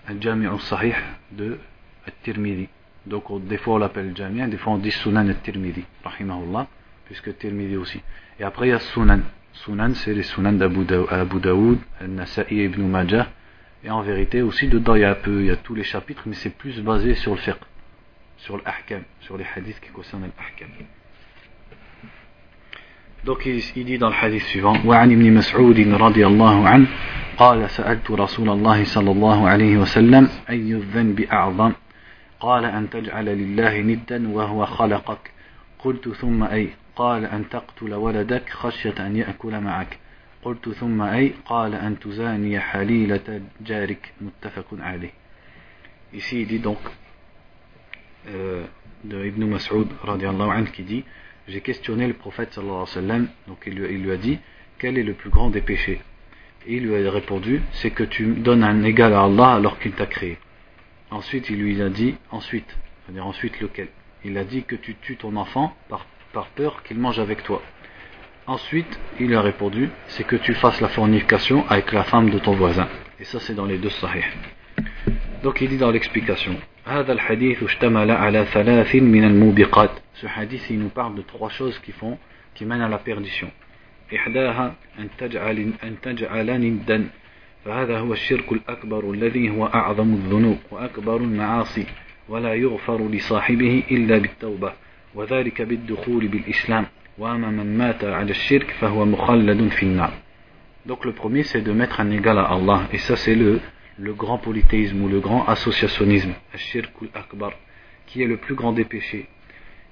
[0.09, 0.95] un jami' al-Sahih
[1.33, 1.59] de
[2.07, 2.69] At-Tirmidhi.
[3.05, 6.69] Donc des fois on l'appelle jami', des fois on dit Sunan At-Tirmidhi, rahimahullah,
[7.05, 8.01] puisque Tirmidhi aussi.
[8.41, 9.21] Et après il y a Sunan.
[9.53, 13.29] Sunan c'est les Sunan d'Abu Daoud, Al-Nasa'i et Ibn Majah.
[13.85, 16.23] Et en vérité aussi dedans il y a peu, il y a tous les chapitres,
[16.25, 17.61] mais c'est plus basé sur le fiqh,
[18.39, 20.71] sur l'ahkam, sur les hadiths qui concernent l'ahkam.
[23.25, 26.87] Donc il dit dans le hadith suivant وعن ابن مسعود رضي الله عنه
[27.39, 31.73] قال سألت رسول الله صلى الله عليه وسلم أي الذنب أعظم
[32.41, 35.31] قال أن تجعل لله ندا وهو خلقك
[35.79, 39.99] قلت ثم أي قال أن تقتل ولدك خشية أن يأكل معك
[40.43, 45.13] قلت ثم أي قال أن تزاني حليلة جارك متفق عليه
[46.13, 46.79] Ici il dit donc
[48.29, 48.65] euh,
[49.03, 51.05] de Ibn Mas'ud radiallahu anhu qui dit
[51.49, 54.39] j'ai questionné le prophète sallallahu alayhi wa sallam, donc il lui, a dit
[54.79, 56.01] quel est le plus grand des péchés?
[56.67, 59.93] Et il lui a répondu c'est que tu donnes un égal à Allah alors qu'il
[59.93, 60.39] t'a créé.
[61.11, 63.89] Ensuite il lui a dit ensuite, c'est-à-dire ensuite lequel?
[64.25, 67.63] Il a dit que tu tues ton enfant par, par peur qu'il mange avec toi.
[68.47, 72.39] Ensuite, il lui a répondu, c'est que tu fasses la fornication avec la femme de
[72.39, 72.89] ton voisin.
[73.19, 74.25] Et ça, c'est dans les deux sahih.
[75.43, 76.57] Donc, il dit dans l'explication,
[80.15, 82.19] ce hadith, il nous parle de trois choses qui font,
[82.55, 83.49] qui mènent à la perdition.
[84.15, 87.09] إحداها أن تجعل أن تجعل ندا
[87.65, 91.87] فهذا هو الشرك الأكبر الذي هو أعظم الذنوب وأكبر المعاصي
[92.29, 94.73] ولا يغفر لصاحبه إلا بالتوبة
[95.15, 96.87] وذلك بالدخول بالإسلام.
[100.87, 102.83] donc le premier c'est de mettre un égal à Allah.
[102.93, 103.61] Et ça c'est le,
[103.99, 106.35] le grand polythéisme ou le grand associationnisme
[107.15, 107.53] akbar
[108.07, 109.27] qui est le plus grand des péchés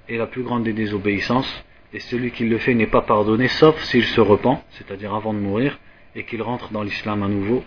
[0.09, 3.81] et la plus grande des désobéissances et celui qui le fait n'est pas pardonné sauf
[3.85, 5.79] s'il se repent c'est-à-dire avant de mourir
[6.15, 7.65] et qu'il rentre dans l'islam à nouveau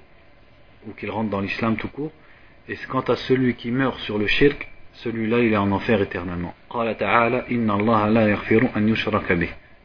[0.87, 2.11] ou qu'il rentre dans l'islam tout court
[2.67, 6.53] et quant à celui qui meurt sur le shirk celui-là il est en enfer éternellement.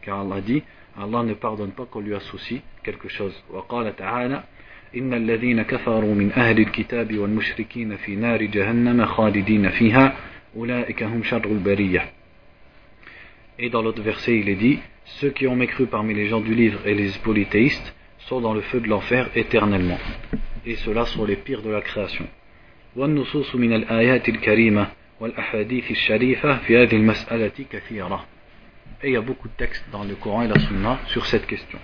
[0.02, 0.62] Car Allah dit,
[0.98, 3.34] Allah ne pardonne pas qu'on lui associe quelque chose.
[4.95, 10.17] إن الذين كفروا من أهل الكتاب والمشركين في نار جهنم خالدين فيها
[10.55, 12.11] أولئك هم شر البرية
[13.57, 16.53] Et dans l'autre verset, il est dit Ceux qui ont mécru parmi les gens du
[16.53, 17.95] livre et les polythéistes
[18.27, 19.99] sont dans le feu de l'enfer éternellement.
[20.65, 22.25] Et ceux-là sont les pires de la création.
[22.95, 24.87] والنصوص من الآيات الكريمة
[25.19, 28.25] والأحاديث الشريفة في هذه المسألة كثيرة
[29.03, 31.45] Et il y a beaucoup de textes dans le Coran et la Sunna sur cette
[31.45, 31.79] question.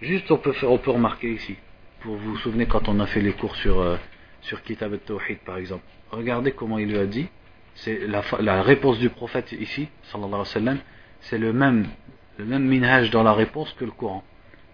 [0.00, 1.56] Juste, on peut, faire, on peut remarquer ici,
[2.00, 3.96] pour vous vous souvenez quand on a fait les cours sur, euh,
[4.42, 7.28] sur Kitab al-Tawhid par exemple, regardez comment il lui a dit,
[7.74, 10.78] c'est la, la, réponse du prophète ici, sallallahu alayhi wa sallam,
[11.20, 11.88] c'est le même,
[12.38, 14.24] le même minhaj dans la réponse que le Coran.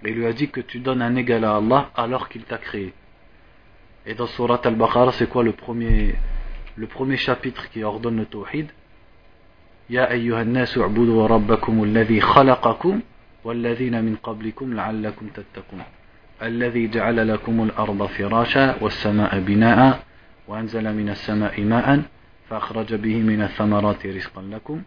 [0.04, 2.92] il lui a dit que tu donnes un égal à Allah alors qu'il t'a créé.
[4.04, 6.16] Et dans Surat al-Baqarah, c'est quoi le premier,
[6.76, 8.68] le premier chapitre qui ordonne le tawhid
[9.90, 13.00] يا أيها الناس اعبدوا ربكم الذي خلقكم
[13.44, 15.82] والذين من قبلكم لعلكم تتقون
[16.42, 20.02] الذي جعل لكم الأرض فراشا والسماء بناء
[20.48, 22.02] وأنزل من السماء ماء
[22.48, 24.82] فأخرج به من الثمرات رزقا لكم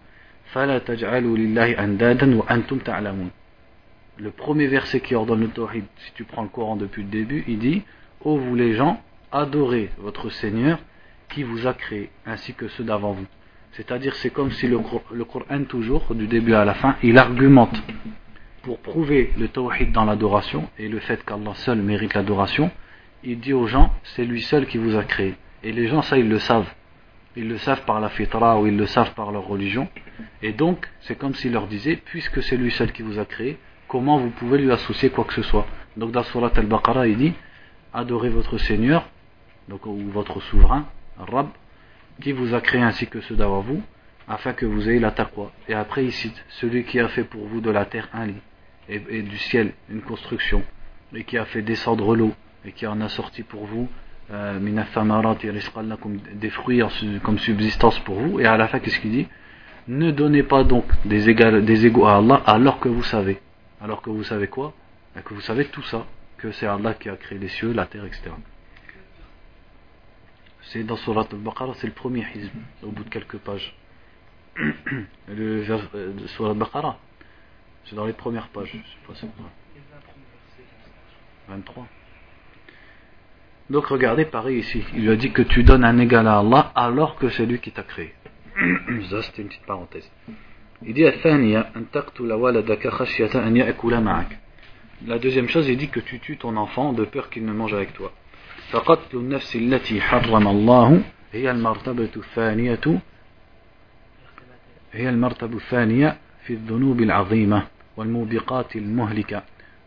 [0.45, 3.29] فلا تجعلوا لله أندادا وأنتم تعلمون
[4.17, 7.43] Le premier verset qui ordonne le tawhid, si tu prends le Coran depuis le début,
[7.49, 7.81] il dit
[8.21, 10.79] Ô vous les gens, adorez votre Seigneur
[11.27, 13.25] qui vous a créé, ainsi que ceux d'avant vous.
[13.73, 14.79] C'est-à-dire, c'est comme si le,
[15.11, 17.75] le Coran, toujours, du début à la fin, il argumente
[18.62, 22.70] pour prouver le tawhid dans l'adoration et le fait qu'Allah seul mérite l'adoration.
[23.22, 25.34] Il dit aux gens, c'est lui seul qui vous a créé.
[25.62, 26.72] Et les gens, ça, ils le savent.
[27.36, 29.88] Ils le savent par la fitra ou ils le savent par leur religion.
[30.42, 33.58] Et donc, c'est comme s'il leur disait, puisque c'est lui seul qui vous a créé,
[33.88, 35.66] comment vous pouvez lui associer quoi que ce soit.
[35.96, 37.34] Donc, dans Surat al-Baqarah, il dit,
[37.92, 39.08] adorez votre Seigneur,
[39.68, 40.86] donc, ou votre souverain,
[41.18, 41.48] Rab,
[42.20, 43.82] qui vous a créé ainsi que ceux d'avant vous,
[44.28, 45.50] afin que vous ayez la taqwa.
[45.68, 48.40] Et après il cite celui qui a fait pour vous de la terre un lit,
[48.90, 50.62] et, du ciel une construction,
[51.14, 52.32] et qui a fait descendre l'eau,
[52.64, 53.88] et qui en a sorti pour vous
[54.32, 54.58] euh,
[56.34, 56.82] des fruits
[57.22, 58.40] comme subsistance pour vous.
[58.40, 59.28] Et à la fin, qu'est-ce qu'il dit?
[59.88, 63.40] Ne donnez pas donc des, des égaux à Allah alors que vous savez.
[63.80, 64.72] Alors que vous savez quoi?
[65.14, 66.06] Ben, Que vous savez tout ça,
[66.38, 68.30] que c'est Allah qui a créé les cieux, la terre, etc.
[70.62, 72.52] C'est dans Surat al-Baqarah, c'est le premier hizb,
[72.84, 73.74] au bout de quelques pages.
[75.28, 76.98] le vers euh, Surat al-Baqarah,
[77.85, 78.71] c'est dans les premières pages.
[78.73, 79.43] Je sais pas
[81.47, 81.87] 23.
[83.69, 86.71] Donc regardez, pareil ici, il lui a dit que tu donnes un égal à Allah
[86.75, 88.13] alors que c'est lui qui t'a créé.
[89.09, 90.09] Ça c'était une petite parenthèse.
[90.83, 91.03] Il dit
[95.07, 97.73] La deuxième chose, il dit que tu tues ton enfant de peur qu'il ne mange
[97.73, 98.11] avec toi.
[98.71, 101.01] فقتل النفس التي حرم الله
[101.33, 102.99] هي المرتبة الثانية
[104.93, 106.17] هي المرتبة الثانية
[106.50, 107.62] في الذنوب العظيمة
[107.96, 109.42] والموبقات المهلكة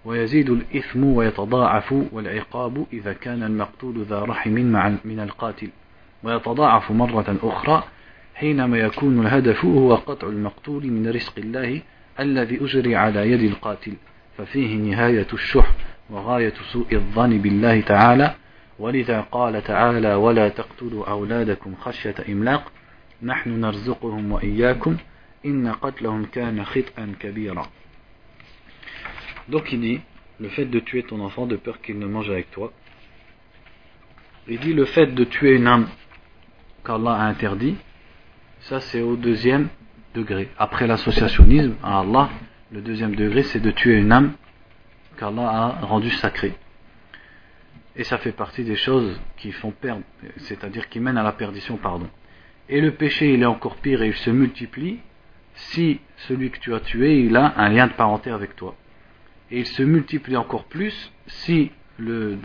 [0.06, 5.70] ويزيد الإثم ويتضاعف والعقاب إذا كان المقتول ذا رحم مع من القاتل.
[6.24, 7.84] ويتضاعف مرة أخرى
[8.36, 11.82] حينما يكون الهدف هو قطع المقتول من رزق الله
[12.20, 13.94] الذي أجري على يد القاتل.
[14.38, 15.72] ففيه نهاية الشح
[16.10, 18.36] وغاية سوء الظن بالله تعالى.
[18.80, 22.72] ولذا قال تعالى ولا تقتلوا أولادكم خشية إملاق
[23.24, 24.98] نحن نرزقهم وإياكم
[25.45, 27.69] إن قتلهم كان خطأ كبيرا
[29.49, 30.01] Donc il dit,
[30.41, 32.71] le fait de tuer ton enfant de peur qu'il ne mange avec toi.
[34.47, 35.89] Il dit le fait de tuer une âme
[36.85, 37.77] qu'Allah a interdit,
[38.61, 39.69] ça c'est au deuxième
[40.15, 40.49] degré.
[40.59, 42.31] Après l'associationnisme à Allah,
[42.71, 44.35] le deuxième degré c'est de tuer une âme
[45.19, 46.55] qu'Allah a rendue sacrée.
[47.97, 50.03] Et ça fait partie des choses qui font perdre,
[50.37, 52.09] c'est-à-dire qui mènent à la perdition, pardon.
[52.69, 55.01] Et le péché, il est encore pire et il se multiplie
[55.56, 58.76] si celui que tu as tué, il a un lien de parenté avec toi.
[59.52, 62.38] Et il se multiplie encore plus si le,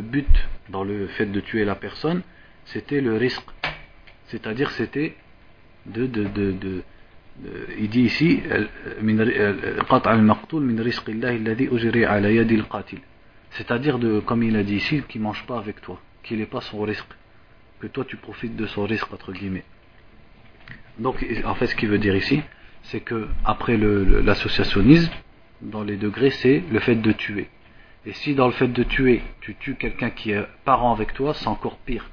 [0.00, 0.28] but
[0.68, 2.22] dans le fait de tuer la personne,
[2.66, 3.48] c'était le risque.
[4.26, 5.16] C'est-à-dire c'était
[5.86, 6.82] de, de, de, de
[7.78, 8.42] il dit ici
[13.50, 16.46] c'est-à-dire de comme il a dit ici qu'il ne mange pas avec toi qu'il n'est
[16.46, 17.08] pas son risque
[17.80, 19.64] que toi tu profites de son risque entre guillemets
[21.02, 22.42] donc en fait ce qu'il veut dire ici
[22.84, 25.12] c'est que après l'associationnisme
[25.60, 27.48] dans les degrés c'est le fait de tuer.
[28.04, 31.34] Et si dans le fait de tuer tu tues quelqu'un qui est parent avec toi
[31.34, 32.10] c'est encore pire.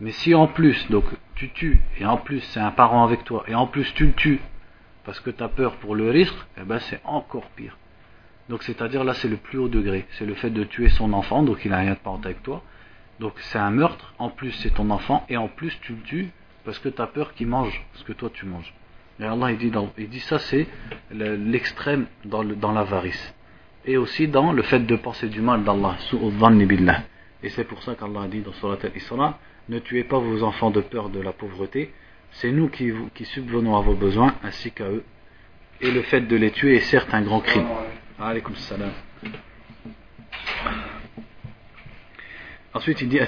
[0.00, 3.44] Mais si en plus donc tu tues et en plus c'est un parent avec toi
[3.48, 4.40] et en plus tu le tues
[5.04, 7.78] parce que tu as peur pour le risque, eh ben c'est encore pire.
[8.48, 11.42] Donc c'est-à-dire là c'est le plus haut degré, c'est le fait de tuer son enfant,
[11.42, 12.62] donc il n'a rien de parent avec toi.
[13.18, 16.30] Donc c'est un meurtre, en plus c'est ton enfant, et en plus tu le tues
[16.68, 18.74] parce que tu as peur qu'il mange ce que toi tu manges.
[19.18, 20.66] Et Allah il dit, ça c'est
[21.10, 23.34] l'extrême dans, dans l'avarice.
[23.86, 25.96] Et aussi dans le fait de penser du mal d'Allah,
[27.42, 29.38] Et c'est pour ça qu'Allah a dit dans Surat al-Isra,
[29.70, 31.90] ne tuez pas vos enfants de peur de la pauvreté,
[32.32, 32.92] c'est nous qui,
[33.24, 35.04] subvenons à vos besoins ainsi qu'à eux.
[35.80, 37.66] Et le fait de les tuer est certes un grand crime.
[38.56, 38.90] salam.
[42.74, 43.20] Ensuite, il dit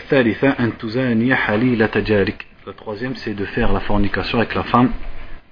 [2.70, 4.92] Le troisième, c'est de faire la fornication avec la femme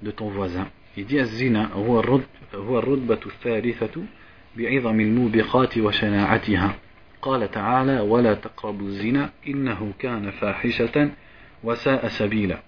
[0.02, 0.68] de ton voisin.
[0.98, 2.00] Il dit الزنا هو
[2.80, 4.04] الرتبة الثالثة
[4.58, 6.76] بعظم الموبقات وشناعتها
[7.22, 11.10] قال تعالى ولا تقربوا الزنا إنه كان فاحشة
[11.64, 12.60] وساء سبيلا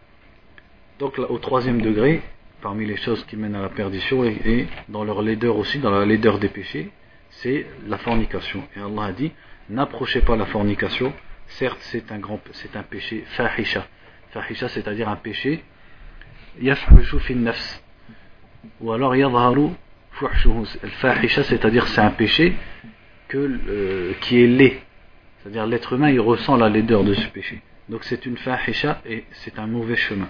[0.98, 2.22] donc au troisième degré,
[2.62, 6.06] parmi les choses qui mènent à la perdition et, dans leur laideur aussi, dans la
[6.06, 6.90] laideur des péchés,
[7.30, 8.64] c'est la fornication.
[8.78, 9.32] Et Allah a dit,
[9.70, 11.12] n'approchez pas la fornication,
[11.48, 13.86] certes c'est un grand, c'est un péché fahisha.
[14.32, 15.64] Fahisha c'est-à-dire un péché
[16.62, 17.82] yafhushu fin nafs.
[18.82, 19.70] Ou alors yadharu
[20.12, 20.66] fuhshuhu.
[21.02, 22.56] Fahisha c'est-à-dire c'est un péché
[23.28, 24.82] que, qui est laid.
[25.40, 27.62] C'est-à-dire l'être humain il ressent la laideur de ce péché.
[27.90, 30.30] Donc c'est une fahisha et c'est un mauvais chemin.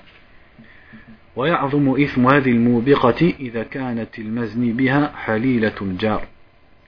[1.36, 6.28] ويعظم إثم هذه الموبقة إذا كانت المزني بها حليلة الجار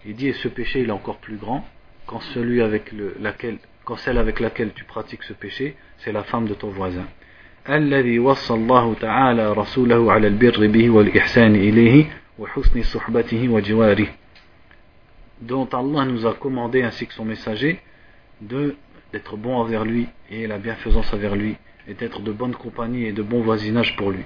[0.06, 1.68] Il dit et ce péché il est encore plus grand
[2.06, 6.23] quand celui avec le, laquelle quand celle avec laquelle tu pratiques ce péché c'est la
[6.23, 7.07] femme de ton voisin
[7.69, 12.05] الذي وصى الله تعالى رسوله على البر به والإحسان إليه
[12.39, 14.07] وحسن صحبته وجواره
[15.43, 17.79] dont Allah nous a commandé ainsi que son messager
[18.41, 18.77] de
[19.13, 23.13] d'être bon envers lui et la bienfaisance envers lui et d'être de bonne compagnie et
[23.13, 24.25] de bon voisinage pour lui.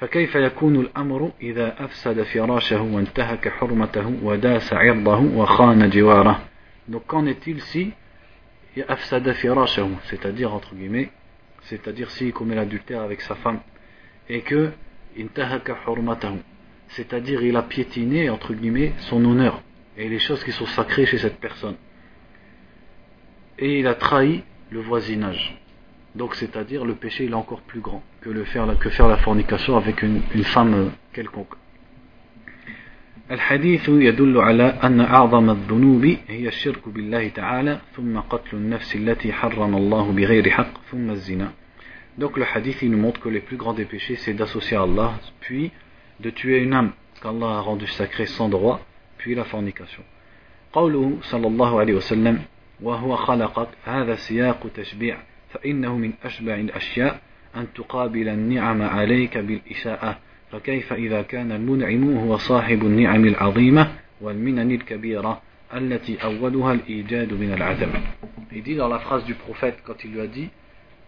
[0.00, 6.40] فكيف يكون الأمر إذا أفسد فراشه وانتهك حرمته وداس عرضه وخان جواره
[6.88, 7.99] Donc qu'en est-il si فراشه
[8.76, 11.10] c'est-à-dire entre guillemets
[11.62, 13.60] c'est-à-dire s'il commet l'adultère avec sa femme
[14.28, 14.70] et que
[16.88, 19.62] c'est-à-dire il a piétiné entre guillemets son honneur
[19.96, 21.76] et les choses qui sont sacrées chez cette personne
[23.58, 25.60] et il a trahi le voisinage
[26.14, 30.44] donc c'est-à-dire le péché est encore plus grand que, faire, la fornication avec une, une
[30.44, 31.54] femme quelconque.
[33.30, 39.76] الحديث يدل على أن أعظم الذنوب هي الشرك بالله تعالى ثم قتل النفس التي حرم
[39.76, 41.52] الله بغير حق ثم الزنا
[42.18, 44.82] Donc le hadith il nous montre que les plus grands des péchés c'est d'associer à
[44.82, 45.70] Allah puis
[46.18, 46.90] de tuer une âme
[47.22, 48.80] qu'Allah a rendue sacrée sans droit
[49.18, 50.02] puis la fornication.
[50.72, 52.42] قوله صلى الله عليه وسلم
[52.82, 55.16] وهو خلقك هذا سياق تشبيع
[55.50, 57.20] فإنه من أشبع الأشياء
[57.56, 60.18] أن تقابل النعم عليك بالإساءة
[60.51, 65.41] فكيف إذا كان المنعم هو صاحب النعم العظيمة والمنن الكبيرة
[65.73, 67.91] التي أولها الإيجاد من العدم
[68.51, 70.49] Il dit dans la phrase du prophète quand il lui a dit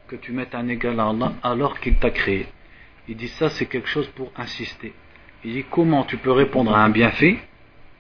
[0.08, 2.48] que tu mettes un égal à Allah alors qu'il t'a créé.
[3.08, 4.94] Il dit ça c'est quelque chose pour insister.
[5.46, 7.38] Il dit comment tu peux répondre à un bienfait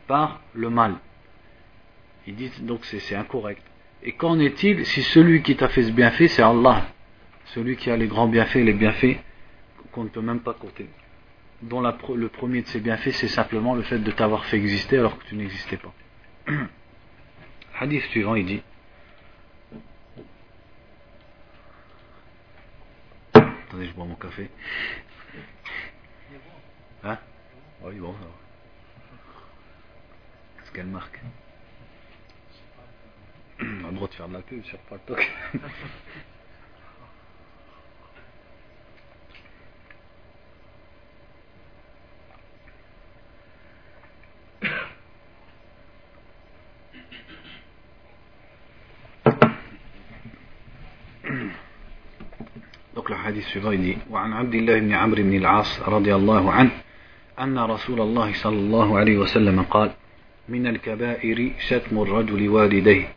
[0.08, 0.96] par le mal.
[2.26, 3.62] Il dit donc c'est incorrect.
[4.04, 6.88] Et qu'en est-il si celui qui t'a fait ce bienfait, c'est Allah
[7.46, 9.18] Celui qui a les grands bienfaits, les bienfaits
[9.92, 10.88] qu'on ne peut même pas compter.
[11.63, 15.17] dont le premier de ces bienfaits, c'est simplement le fait de t'avoir fait exister alors
[15.19, 15.93] que tu n'existais pas.
[17.79, 18.63] Hadith suivant, il dit
[23.35, 24.51] Attendez, je bois mon café.
[27.05, 27.19] Hein?
[27.83, 28.27] Oui, bon, ça va.
[30.59, 31.21] Qu'est-ce qu'elle marque?
[33.61, 35.31] On a le droit de faire de la pub sur TikTok.
[53.43, 56.71] Dit وعن عبد الله بن عمرو بن العاص رضي الله عنه
[57.39, 59.91] أن رسول الله صلى الله عليه وسلم قال
[60.49, 63.09] من الكبائر شتم الرجل والديه.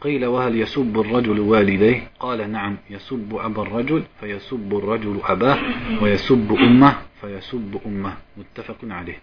[0.00, 5.58] قيل وهل يسب الرجل والديه؟ قال نعم يسب أبا الرجل فيسب الرجل أباه
[6.02, 8.14] ويسب أمه فيسب أمه.
[8.36, 9.18] متفق عليه.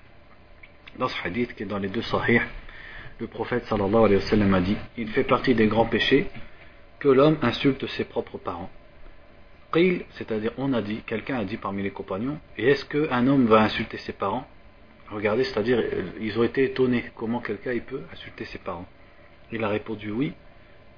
[1.00, 2.42] Dans ce hadith qui est dans les deux sahih,
[3.20, 6.28] le prophète sallallahu alayhi wa sallam a dit Il fait partie des grands péchés
[7.00, 8.70] que l'homme insulte ses propres parents.
[10.12, 13.62] C'est-à-dire on a dit, quelqu'un a dit parmi les compagnons, et est-ce qu'un homme va
[13.62, 14.48] insulter ses parents?
[15.10, 15.82] Regardez, c'est-à-dire
[16.20, 18.86] ils ont été étonnés comment quelqu'un peut insulter ses parents.
[19.52, 20.34] Il a répondu oui.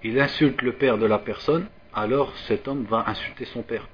[0.03, 3.87] Il insulte le père de la personne, alors cet homme va insulter son père.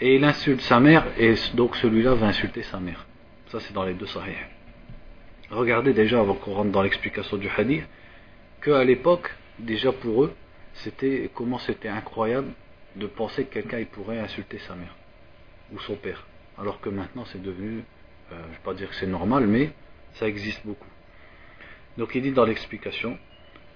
[0.00, 3.06] Et il insulte sa mère, et donc celui-là va insulter sa mère.
[3.48, 4.34] Ça c'est dans les deux sahih.
[5.50, 7.84] Regardez déjà, avant qu'on rentre dans l'explication du hadith,
[8.60, 10.34] qu'à l'époque, déjà pour eux,
[10.74, 12.48] c'était comment c'était incroyable
[12.96, 14.94] de penser que quelqu'un pourrait insulter sa mère
[15.72, 16.26] ou son père.
[16.58, 17.82] Alors que maintenant c'est devenu, euh,
[18.30, 19.70] je ne vais pas dire que c'est normal, mais
[20.14, 20.88] ça existe beaucoup.
[21.98, 23.16] Donc il dit dans l'explication,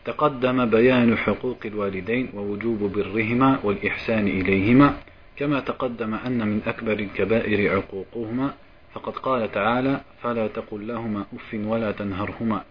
[0.04, 4.94] تقدم بيان حقوق الوالدين ووجوب برهما والإحسان إليهما
[5.36, 8.54] كما تقدم أن من أكبر الكبائر عقوقهما
[8.92, 12.64] فقد قال تعالى فلا تقل لهما أف ولا تنهرهما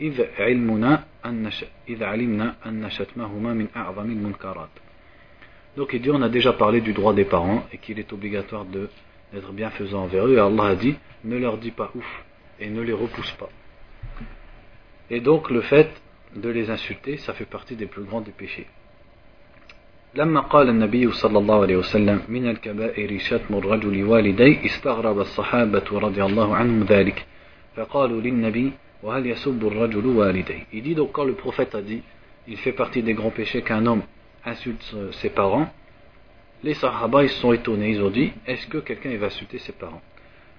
[0.00, 1.50] إذ علمنا أن
[1.88, 4.70] إذ علمنا أن شتمهما من أعظم المنكرات
[5.75, 8.65] Donc il dit, on a déjà parlé du droit des parents et qu'il est obligatoire
[8.65, 10.35] d'être bienfaisant envers eux.
[10.35, 12.25] Et Allah a dit, ne leur dis pas ouf
[12.59, 13.49] et ne les repousse pas.
[15.09, 15.89] Et donc le fait
[16.35, 18.67] de les insulter, ça fait partie des plus grands des péchés.
[20.15, 26.23] لما قال النبي صلى الله عليه وسلم من الكبائر شتم الرجل والديه استغرب الصحابة رضي
[26.23, 27.25] الله عنهم ذلك
[27.75, 28.71] فقالوا للنبي
[29.03, 32.01] وهل يسب الرجل والديه Il dit donc quand le prophète a dit
[32.47, 34.01] il fait partie des grands péchés qu'un homme
[34.45, 35.69] insulte ses parents,
[36.63, 40.01] les sahaba ils sont étonnés, ils ont dit est-ce que quelqu'un va insulter ses parents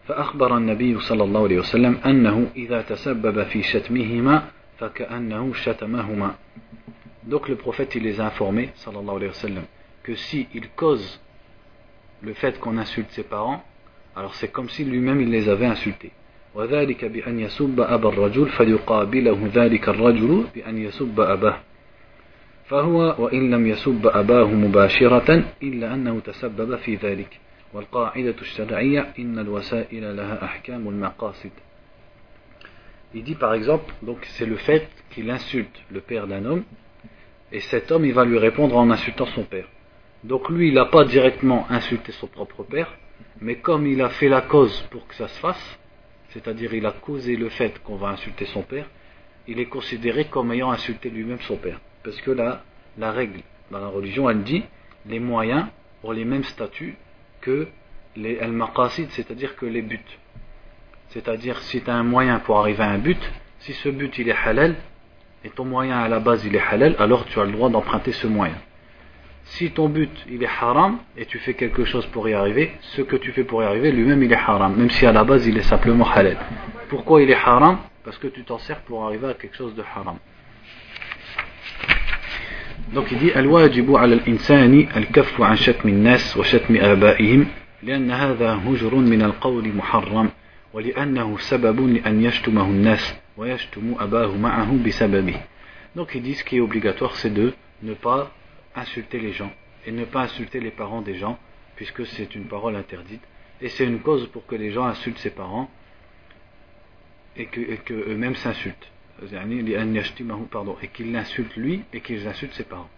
[0.09, 4.43] فأخبر النبي صلى الله عليه وسلم أنه إذا تسبب في شتمهما
[4.79, 6.35] فكأنه شتمهما
[7.27, 9.65] Donc le prophète il les a informés sallallahu alayhi wa sallam
[10.03, 11.21] que si il cause
[12.23, 13.63] le fait qu'on insulte ses parents
[14.17, 16.13] alors c'est comme si lui-même il les avait insultés
[16.55, 21.61] وذلك بأن يسب أبا الرجل فيقابله ذلك الرجل بأن يسب أباه
[22.69, 27.41] فهو وإن لم يسب أباه مباشرة إلا أنه تسبب في ذلك
[27.73, 31.51] والقاعدة الشرعية إن الوسائل لها أحكام المقاصد
[33.15, 36.65] Il dit par exemple, donc c'est le fait qu'il insulte le père d'un homme,
[37.51, 39.67] et cet homme il va lui répondre en insultant son père.
[40.25, 42.95] Donc lui il n'a pas directement insulté son propre père,
[43.41, 45.79] mais comme il a fait la cause pour que ça se fasse,
[46.31, 48.87] c'est-à-dire il a causé le fait qu'on va insulter son père,
[49.47, 51.81] il est considéré comme ayant insulté lui-même son père.
[52.04, 53.42] Parce que la règle
[53.72, 54.64] dans la religion, elle dit
[55.06, 55.66] les moyens
[56.04, 56.96] ont les mêmes statuts
[57.42, 57.68] que
[58.16, 60.00] les al-maqasid, c'est-à-dire que les buts.
[61.10, 63.20] C'est-à-dire si tu as un moyen pour arriver à un but,
[63.60, 64.76] si ce but il est halal,
[65.46, 68.12] et ton moyen à la base il est halal, alors tu as le droit d'emprunter
[68.12, 68.56] ce moyen.
[69.46, 73.02] Si ton but il est haram et tu fais quelque chose pour y arriver, ce
[73.02, 75.46] que tu fais pour y arriver lui-même il est haram, même si à la base
[75.48, 76.38] il est simplement halal.
[76.90, 77.80] Pourquoi il est haram?
[78.04, 80.18] Parce que tu t'en sers pour arriver à quelque chose de haram.
[82.95, 87.47] Donc il dit الواجب على الإنسان الكف عن شتم الناس وشتم آبائهم
[87.83, 90.31] لأن هذا هجر من القول محرم
[90.73, 95.41] ولأنه سبب لأن يشتمه الناس ويشتم أباه معه بسببه
[95.97, 97.53] Donc il dit ce qui est obligatoire c'est de
[97.83, 98.31] ne pas
[98.77, 99.53] insulter les gens
[99.87, 101.39] et ne pas insulter les parents des gens
[101.77, 103.23] puisque c'est une parole interdite
[103.61, 105.71] et c'est une cause pour que les gens insultent ses parents
[107.37, 108.91] et que, et que eux-mêmes s'insultent
[110.51, 112.91] pardon, et qu'ils l'insultent lui et qu'ils insultent ses parents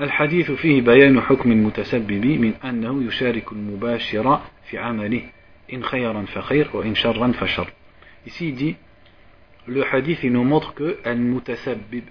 [0.00, 5.22] الحديث فيه بيان حكم المتسبب من أنه يشارك المباشر في عمله
[5.72, 7.66] إن خيرا فخير وإن شرا فشر
[8.26, 8.76] Ici il dit
[9.66, 12.04] le hadith il nous montre que al-mutasabbib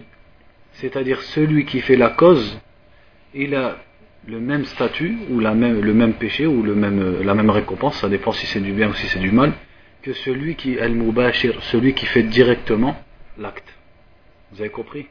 [0.74, 2.60] c'est-à-dire celui qui fait la cause,
[3.34, 3.78] il a
[4.28, 7.98] le même statut ou la même, le même péché ou le même, la même récompense,
[7.98, 9.54] ça dépend si c'est du bien ou si c'est du mal,
[10.04, 12.96] que celui qui est mubashir celui qui fait directement
[13.38, 13.74] l'acte.
[14.52, 15.08] Vous avez compris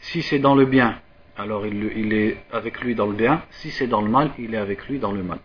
[0.00, 1.00] Si c'est dans le bien,
[1.36, 4.54] alors il, il, est avec lui dans le bien, si c'est dans le mal, il
[4.54, 5.38] est avec lui dans le mal.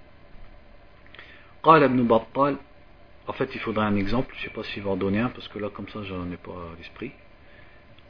[1.63, 2.57] قال ابن بطال
[3.27, 5.29] en fait il faudrait un exemple, je ne sais pas s'il va en donner un
[5.29, 7.11] parce que là comme ça j'en ai pas à l'esprit.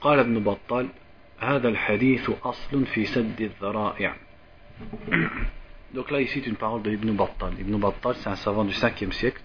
[0.01, 0.88] قال ابن بطال
[1.39, 4.15] هذا الحديث أصل في سد الذرائع
[5.95, 7.55] donc là, ici, une parole de Ibn Battal.
[7.59, 9.41] Ibn Battal, c'est un savant du 5e siècle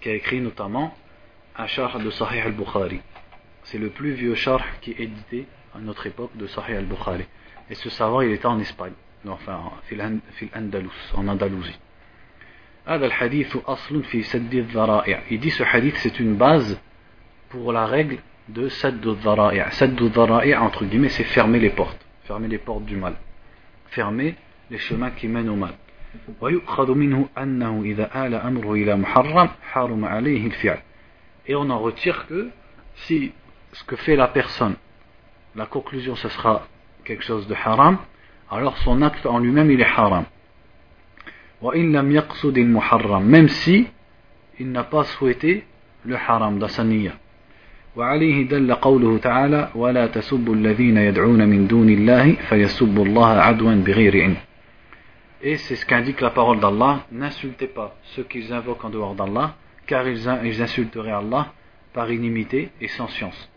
[0.00, 0.94] qui a écrit notamment
[1.56, 3.00] un charh de Sahih al-Bukhari.
[3.64, 7.24] C'est le plus vieux charh qui est édité à notre époque de Sahih al-Bukhari.
[7.68, 8.92] Et ce savant, il était en Espagne,
[9.26, 9.60] enfin,
[11.14, 11.78] en Andalousie.
[12.88, 12.98] Il
[15.40, 16.80] dit ce hadith, c'est une base
[17.48, 18.18] pour la règle
[18.48, 19.60] de Saddu dhara'i.
[19.72, 22.04] Saddu dhara'i, entre guillemets, c'est fermer les portes.
[22.24, 23.14] Fermer les portes du mal.
[23.86, 24.34] Fermer
[25.48, 25.74] au mal
[26.40, 30.78] ويؤخذ منه أنه إذا آل أمره إلى محرم حرم عليه الفعل
[31.48, 32.50] et on en retire que
[32.94, 33.32] si
[33.72, 34.74] ce que fait la personne
[35.56, 36.66] la conclusion ce sera
[37.04, 37.98] quelque chose de haram
[38.50, 40.24] alors son acte en lui-même il est haram
[41.62, 43.86] وإن لم يقصد المحرم même si
[44.60, 45.64] il n'a pas souhaité
[46.04, 47.12] le haram dans sa niya
[47.96, 54.22] وعليه دل قوله تعالى ولا تسبوا الذين يدعون من دون الله فيسبوا الله عدوا بغير
[54.22, 54.36] علم
[55.42, 59.56] Et c'est ce qu'indique la parole d'Allah, n'insultez pas ceux qu'ils invoquent en dehors d'Allah,
[59.86, 60.28] car ils,
[60.62, 61.52] insulteraient Allah
[61.92, 63.50] par inimité et sans science.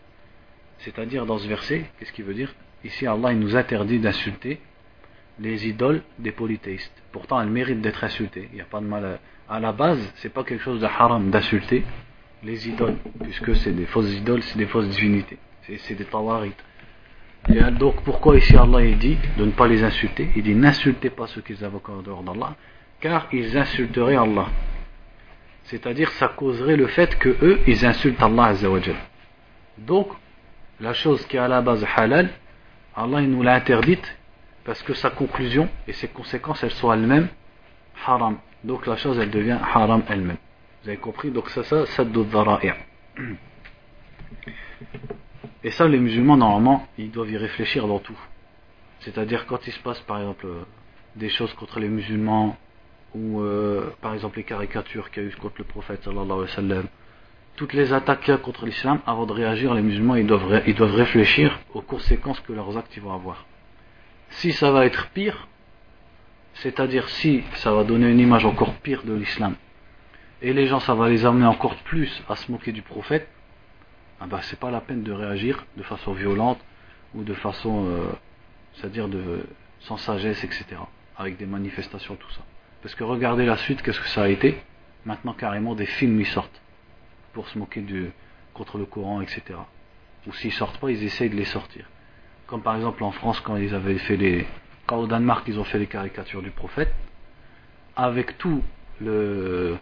[0.78, 2.52] C'est-à-dire dans ce verset, qu'est-ce qu'il veut dire?
[2.84, 4.60] Ici Allah il nous interdit d'insulter
[5.38, 7.02] les idoles des polythéistes.
[7.12, 8.48] Pourtant, elles méritent d'être insultées.
[8.52, 11.30] Il n'y a pas de mal à, la base, c'est pas quelque chose de haram
[11.30, 11.84] d'insulter
[12.42, 16.62] les idoles, puisque c'est des fausses idoles, c'est des fausses divinités, c'est des tawarites.
[17.48, 21.26] Donc, pourquoi ici Allah il dit de ne pas les insulter Il dit n'insultez pas
[21.26, 22.56] ceux qu'ils invoquent en dehors d'Allah,
[23.00, 24.46] car ils insulteraient Allah.
[25.64, 28.96] C'est-à-dire, ça causerait le fait que eux, ils insultent Allah Azzawajal.
[29.78, 30.08] Donc,
[30.80, 32.30] la chose qui est à la base halal,
[32.94, 34.16] Allah il nous l'a interdite
[34.64, 37.28] parce que sa conclusion et ses conséquences elles sont elles-mêmes
[38.06, 38.38] haram.
[38.64, 40.38] Donc la chose elle devient haram elle-même.
[40.82, 42.04] Vous avez compris Donc c'est ça, ça
[45.66, 48.18] Et ça les musulmans normalement ils doivent y réfléchir dans tout.
[49.00, 50.46] C'est-à-dire quand il se passe par exemple
[51.16, 52.56] des choses contre les musulmans
[53.16, 56.84] ou euh, par exemple les caricatures qu'il y a eu contre le prophète sallallahu
[57.56, 60.62] toutes les attaques qu'il y a contre l'islam, avant de réagir, les musulmans ils doivent,
[60.68, 63.44] ils doivent réfléchir aux conséquences que leurs actes vont avoir
[64.30, 65.48] si ça va être pire,
[66.54, 69.56] c'est-à-dire si ça va donner une image encore pire de l'islam,
[70.42, 73.28] et les gens ça va les amener encore plus à se moquer du prophète,
[74.20, 76.58] ah bah c'est pas la peine de réagir de façon violente
[77.14, 78.12] ou de façon, euh,
[78.74, 79.46] c'est-à-dire de
[79.80, 80.66] sans sagesse, etc.
[81.16, 82.42] Avec des manifestations, tout ça.
[82.82, 84.60] Parce que regardez la suite, qu'est-ce que ça a été?
[85.04, 86.60] Maintenant carrément des films y sortent
[87.32, 87.84] pour se moquer
[88.54, 89.42] contre le Coran, etc.
[90.26, 91.86] Ou s'ils sortent pas, ils essayent de les sortir.
[92.46, 94.46] Comme par exemple en France, quand ils avaient fait les.
[94.86, 96.94] Quand au Danemark, ils ont fait les caricatures du prophète,
[97.96, 98.62] avec tout
[99.00, 99.76] le,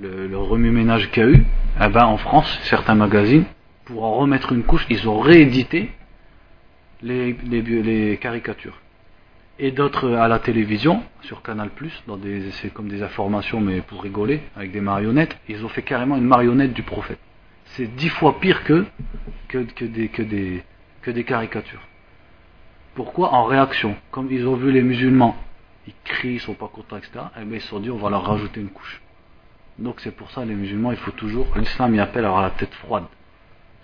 [0.00, 1.44] le, remue-ménage qu'il y a eu,
[1.80, 3.44] eh ben, en France, certains magazines,
[3.84, 5.92] pour en remettre une couche, ils ont réédité
[7.02, 8.80] les, caricatures.
[9.60, 11.70] Et d'autres à la télévision, sur Canal,
[12.06, 15.82] dans des, c'est comme des informations, mais pour rigoler, avec des marionnettes, ils ont fait
[15.82, 17.20] carrément une marionnette du prophète.
[17.76, 18.86] C'est dix fois pire que,
[19.52, 20.64] des, que, des,
[21.02, 21.86] que des caricatures.
[22.94, 23.94] Pourquoi En réaction?
[24.10, 25.36] Comme ils ont vu les musulmans,
[25.86, 27.12] ils crient, ils sont pas contents, etc.
[27.36, 29.00] Et eh bien ils se sont dit, on va leur rajouter une couche.
[29.78, 31.46] Donc c'est pour ça les musulmans, il faut toujours.
[31.56, 33.04] L'islam y appelle à la tête froide.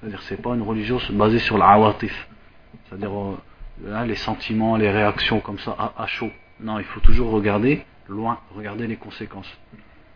[0.01, 2.29] C'est-à-dire c'est pas une religion basée sur l'awatif.
[2.85, 6.31] C'est-à-dire euh, les sentiments, les réactions comme ça à, chaud.
[6.61, 9.51] Non, il faut toujours regarder loin, regarder les conséquences.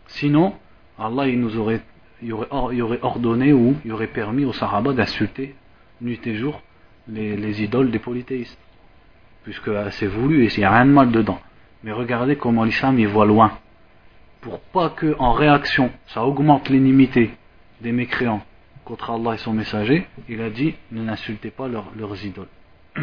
[0.07, 0.55] Sinon,
[0.97, 1.81] Allah il nous aurait,
[2.21, 5.55] il aurait, il ordonné ou il aurait permis aux Sahaba d'insulter
[6.01, 6.61] nuit et jour
[7.07, 8.59] les, idoles des polythéistes.
[9.43, 11.39] Puisque c'est voulu et il n'y a rien de mal dedans.
[11.83, 13.57] Mais regardez comment l'islam y voit loin
[14.40, 17.30] Pour pas que, en réaction, ça augmente l'inimité
[17.80, 18.42] des mécréants
[18.84, 22.48] contre Allah et son messager, il a dit ne n'insultez pas leurs idoles.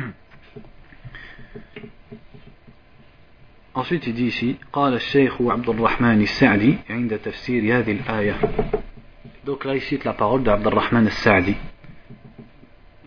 [3.74, 8.36] Ensuite, il dit ici قال الشيخ عبد الرحمن السعدي عند تفسير هذه الآية.
[9.46, 11.56] Donc là, il cite la parole d'Abd al-Rahman al-Sa'di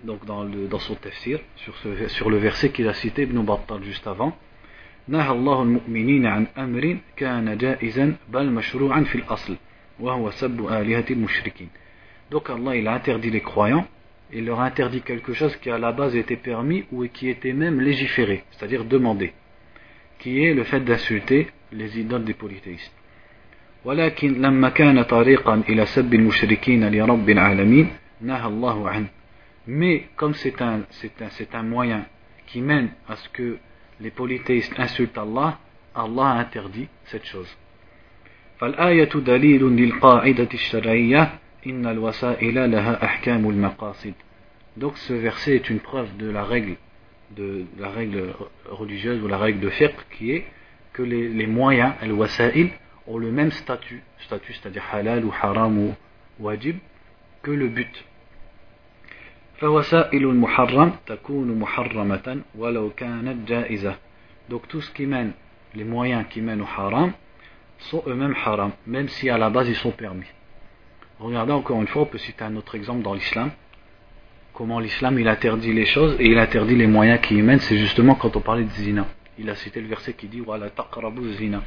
[0.05, 3.41] donc dans, le, dans son tafsir, sur, ce, sur le verset qu'il a cité Ibn
[3.41, 4.37] Battal juste avant.
[5.09, 9.57] نهى الله المؤمنين عن أمر كان جائزا بل مشروعا في الأصل
[10.01, 11.69] وهو سب آلهة المشركين
[12.31, 13.87] donc Allah il a interdit les croyants
[14.33, 17.53] il leur a interdit quelque chose qui à la base était permis ou qui était
[17.53, 19.33] même légiféré c'est-à-dire demandé
[20.19, 22.93] qui est le fait d'insulter les idoles des polythéistes
[23.85, 27.89] ولكن لما كان طريقا إلى سب المشركين لرب العالمين
[28.21, 29.07] نهى الله عنه
[29.67, 32.05] mais comme c'est un, c'est un, c'est un moyen
[32.47, 33.59] qui mène à ce que
[34.01, 35.59] les polythéistes insultent Allah,
[35.95, 37.57] Allah a interdit cette chose.
[38.61, 44.15] فالآية دليل للقاعدة الشرعية إن الوسائل لها أحكام المقاصد.
[44.77, 46.77] Donc ce verset est une preuve de la règle
[47.37, 48.35] de la règle
[48.69, 50.45] religieuse ou la règle de fiqh qui est
[50.93, 52.71] que les, les moyens, al wasa'il,
[53.07, 55.95] ont le même statut, statut c'est-à-dire halal ou haram ou
[56.39, 56.77] wajib,
[57.43, 58.05] que le but.
[59.59, 63.95] فوسائل المحرم تكون محرمة ولو كانت جائزة
[64.51, 65.33] Donc tout ce qui mène,
[65.75, 67.13] les moyens qui mènent au haram,
[67.79, 70.27] sont eux-mêmes haram, même si à la base ils sont permis.
[71.19, 73.51] Regardez encore une fois, on peut citer un autre exemple dans l'islam.
[74.53, 77.79] Comment l'islam il interdit les choses et il interdit les moyens qui y mènent, c'est
[77.79, 79.07] justement quand on parlait de zina.
[79.39, 81.63] Il a cité le verset qui dit Wala taqrabu zina.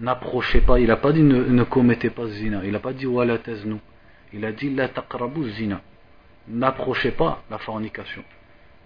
[0.00, 3.38] N'approchez pas, il n'a pas dit ne, commettez pas zina, il n'a pas dit Wala
[3.38, 3.76] taznu.
[4.32, 5.80] Il a dit La taqrabu zina.
[6.49, 8.23] N'approchez pas la fornication.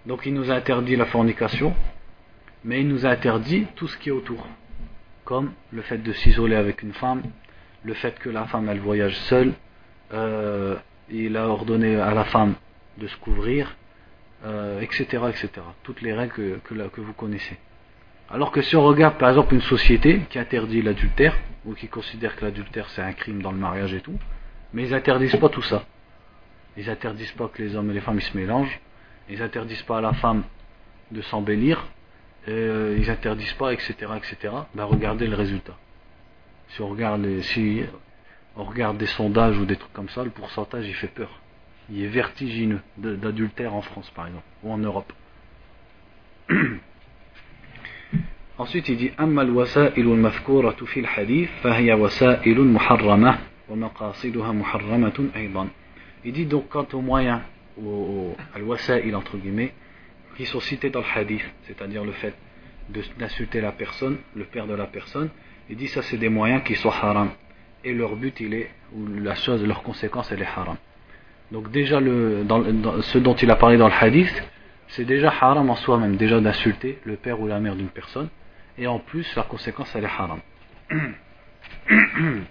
[0.06, 1.74] Donc il nous a interdit la fornication,
[2.64, 4.46] mais il nous a interdit tout ce qui est autour
[5.24, 7.22] comme le fait de s'isoler avec une femme,
[7.82, 9.54] le fait que la femme elle voyage seule,
[10.12, 10.76] euh,
[11.10, 12.54] il a ordonné à la femme
[12.98, 13.76] de se couvrir,
[14.80, 15.48] etc., euh, etc.
[15.82, 17.58] Toutes les règles que, vous connaissez.
[18.30, 22.36] Alors que si on regarde par exemple une société qui interdit l'adultère, ou qui considère
[22.36, 24.18] que l'adultère c'est un crime dans le mariage et tout,
[24.72, 25.84] mais ils interdisent pas tout ça
[26.77, 28.79] Ils interdisent pas que les hommes et les femmes ils se mélangent,
[29.29, 30.43] ils interdisent pas à la femme
[31.11, 31.85] de s'embellir,
[32.47, 35.77] euh, ils interdisent pas, etc., etc., ben regardez le résultat.
[36.69, 37.83] Si on regarde, si
[38.55, 41.29] on regarde des sondages ou des trucs comme ça, le pourcentage il fait peur.
[41.91, 45.11] Il est vertigineux d'adultère en France par exemple, ou en Europe.
[48.57, 53.39] Ensuite il dit أما الوسائل المذكورة في الحديث فهي وسائل محرمة
[53.69, 55.69] ومقاصدها محرمة أيضا.
[56.24, 57.40] Il dit donc quant aux moyens,
[57.80, 59.74] au, al-wasa'il entre guillemets,
[60.36, 62.34] qui sont cités dans le hadith, c'est-à-dire le fait
[63.18, 65.30] d'insulter la personne, le père de la personne,
[65.70, 67.30] il dit ça c'est des moyens qui sont haram.
[67.82, 70.76] Et leur but il est, ou la chose, leur conséquence elle est haram.
[71.52, 74.42] Donc déjà ce dont il a parlé dans le hadith,
[74.88, 78.28] c'est déjà haram en soi-même, déjà d'insulter le père ou la mère d'une personne.
[78.78, 80.40] Et en plus la conséquence elle est haram.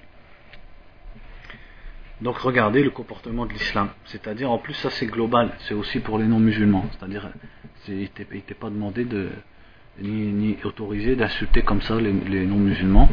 [2.23, 3.89] Donc regardez le comportement de l'islam.
[4.05, 6.85] C'est-à-dire, en plus, ça c'est global, c'est aussi pour les non-musulmans.
[6.91, 7.29] C'est-à-dire,
[7.89, 9.29] il n'était pas demandé de,
[10.01, 13.09] ni, ni autorisé d'insulter comme ça les, non-musulmans,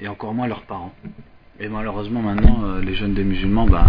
[0.00, 0.92] et encore moins leurs parents.
[1.60, 3.86] Et malheureusement, maintenant, euh, les jeunes des musulmans, bah,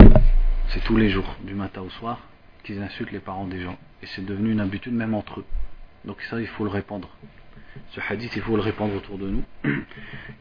[0.67, 2.19] c'est tous les jours, du matin au soir,
[2.63, 3.79] qu'ils insultent les parents des gens.
[4.03, 5.45] Et c'est devenu une habitude même entre eux.
[6.05, 7.09] Donc ça, il faut le répandre.
[7.91, 9.43] Ce hadith, il faut le répandre autour de nous.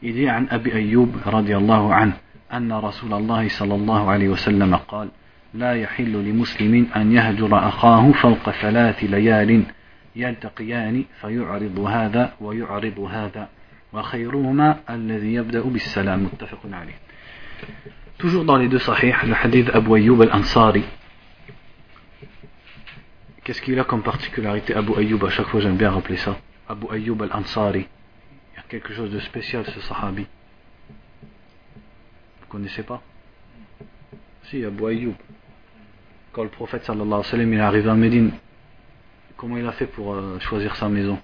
[0.03, 2.13] Il dit, An Abi Ayyub, radiallahu anhu,
[2.53, 5.09] أن رسول الله صلى الله عليه وسلم قال
[5.53, 9.63] لا يحل لمسلم أن يهجر أخاه فوق ثلاث ليال
[10.15, 13.49] يلتقيان فيعرض هذا ويعرض هذا
[13.93, 16.23] وخيرهما الذي يبدأ بالسلام.
[16.23, 16.99] متفق عليه.
[18.19, 20.83] Toujours دون les deux صحيح الحديث أبو أيوب الأنصاري
[23.43, 25.23] Qu'est-ce qu'il a comme particularité Abu Ayyub?
[25.25, 26.37] À chaque fois j'aime bien rappeler ça.
[26.69, 27.87] Abu Ayyub al-Ansari.
[28.53, 30.27] Il y a quelque chose de spécial ce sahabi.
[32.51, 33.01] Connaissez pas
[34.43, 35.13] Si, Abu Ayyub.
[36.33, 38.31] Quand le prophète sallallahu alayhi wa sallam est arrivé à Médine,
[39.37, 41.17] comment il a fait pour euh, choisir sa maison?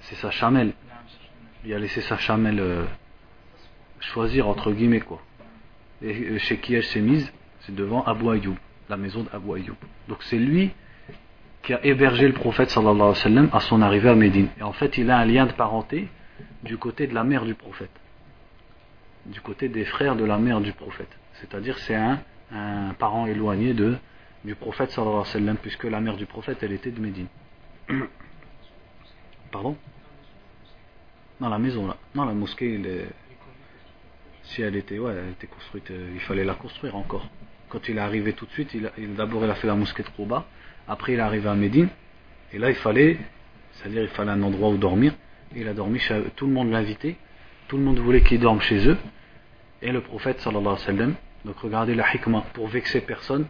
[0.00, 0.72] C'est sa chamelle.
[1.64, 2.84] Il a laissé sa chamelle euh,
[4.00, 5.20] choisir entre guillemets quoi.
[6.02, 7.32] Et chez qui elle s'est mise?
[7.60, 8.56] C'est devant Abu Ayyub,
[8.88, 9.76] la maison d'Abu Ayyub.
[10.08, 10.70] Donc c'est lui
[11.62, 14.48] qui a hébergé le prophète sallallahu alayhi wa sallam à son arrivée à Médine.
[14.58, 16.08] Et en fait, il a un lien de parenté
[16.64, 17.90] du côté de la mère du prophète
[19.28, 21.10] du côté des frères de la mère du prophète.
[21.34, 22.20] C'est-à-dire c'est un,
[22.52, 23.96] un, parent éloigné de,
[24.44, 27.28] du prophète sallallahu alayhi wa puisque la mère du prophète elle était de Médine.
[29.52, 29.76] Pardon?
[31.40, 31.96] Dans la maison là.
[32.14, 32.80] Non, la mosquée,
[34.42, 37.28] si elle était, ouais, elle était construite, euh, il fallait la construire encore.
[37.68, 40.08] Quand il est arrivé tout de suite, il, d'abord il a fait la mosquée de
[40.08, 40.46] Kouba,
[40.88, 41.88] après il est arrivé à Médine,
[42.52, 43.18] et là il fallait,
[43.72, 45.12] c'est-à-dire il fallait un endroit où dormir,
[45.54, 46.00] et il a dormi,
[46.34, 47.16] tout le monde l'invitait,
[47.68, 48.96] tout le monde voulait qu'il dorme chez eux,
[49.82, 51.14] et le prophète sallallahu alayhi wa sallam.
[51.44, 53.46] Donc regardez la hikmah, pour vexer personne,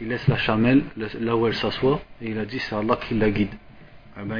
[0.00, 3.14] il laisse la chamelle là où elle s'assoit et il a dit c'est Allah qui
[3.14, 3.54] la guide.
[4.20, 4.38] Eh ben,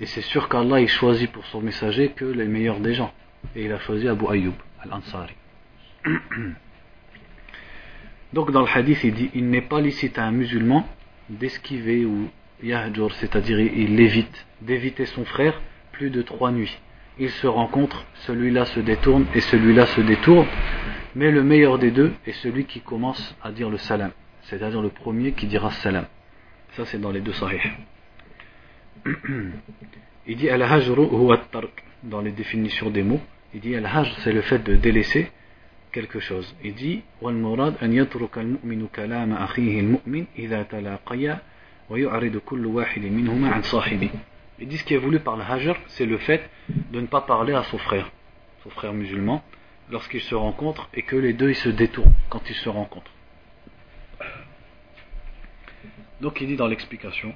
[0.00, 3.12] et c'est sûr qu'Allah il choisit pour son messager que les meilleurs des gens.
[3.54, 5.34] Et il a choisi Abu Ayyub al-Ansari.
[8.32, 10.86] Donc dans le hadith il dit il n'est pas licite à un musulman
[11.28, 12.28] d'esquiver ou
[12.62, 15.60] yahjur, c'est-à-dire il évite d'éviter son frère
[15.92, 16.78] plus de trois nuits
[17.20, 20.46] ils se rencontrent, celui-là se détourne et celui-là se détourne,
[21.14, 24.10] mais le meilleur des deux est celui qui commence à dire le salam,
[24.44, 26.06] c'est-à-dire le premier qui dira salam.
[26.72, 27.60] Ça c'est dans les deux sahih.
[30.26, 33.20] Il dit al-hajru huwa tark dans les définitions des mots.
[33.52, 35.30] Il dit al-hajr c'est le fait de délaisser
[35.92, 36.54] quelque chose.
[36.64, 40.24] Il dit wal murad an al-mu'minu kalama akhihi al-mu'min
[41.90, 42.40] wa yu'ridu
[43.10, 44.10] minhuma an sahibi.
[44.59, 47.21] Il dit ce qui est voulu par le hajr, c'est le fait de ne pas
[47.21, 48.09] parler à son frère,
[48.63, 49.43] son frère musulman,
[49.91, 53.11] lorsqu'ils se rencontrent et que les deux ils se détournent quand ils se rencontrent.
[56.21, 57.33] Donc il dit dans l'explication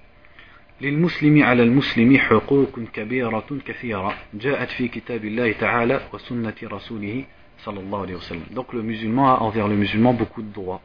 [0.82, 7.23] للمسلم على المسلم حقوق كبيرة كثيرة جاءت في كتاب الله تعالى وسنة رسوله
[7.57, 10.82] صلى الله عليه وسلم donc le musulman a envers le musulman beaucoup de droits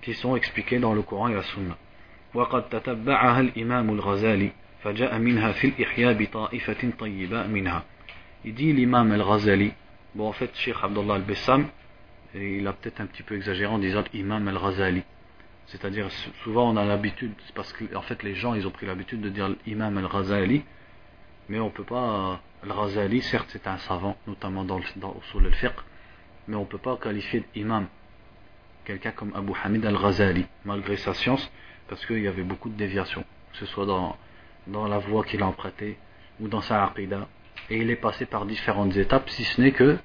[0.00, 1.76] qui sont expliqués dans le Coran et la Sunna
[2.34, 4.50] وقد تتبعها الإمام الغزالي
[8.45, 9.73] il dit l'imam al-Ghazali,
[10.13, 11.67] bon en fait Sheikh Abdullah al-Bessam,
[12.35, 15.03] il a peut-être un petit peu exagéré en disant imam al-Ghazali.
[15.65, 16.09] C'est-à-dire
[16.43, 19.29] souvent on a l'habitude, parce que en fait les gens ils ont pris l'habitude de
[19.29, 20.63] dire imam al-Ghazali,
[21.49, 25.75] mais on ne peut pas, al-Ghazali certes c'est un savant, notamment dans, dans Usul al-Fiqh,
[26.47, 27.87] mais on ne peut pas qualifier d'imam
[28.85, 31.51] quelqu'un comme Abu Hamid al-Ghazali, malgré sa science,
[31.89, 34.15] parce qu'il y avait beaucoup de déviations, que ce soit dans
[34.67, 35.97] dans la voie qu'il a empruntée
[36.39, 37.27] ou dans sa aqidah.
[37.69, 39.97] Et il est passé par différentes étapes, si ce n'est que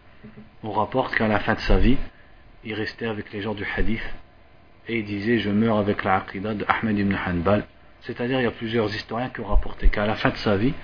[0.62, 1.98] on rapporte qu'à la fin de sa vie,
[2.64, 4.02] il restait avec les gens du hadith
[4.88, 7.66] et il disait je meurs avec la aqidah de Ahmed ibn Hanbal.
[8.02, 10.74] C'est-à-dire il y a plusieurs historiens qui ont rapporté qu'à la fin de sa vie,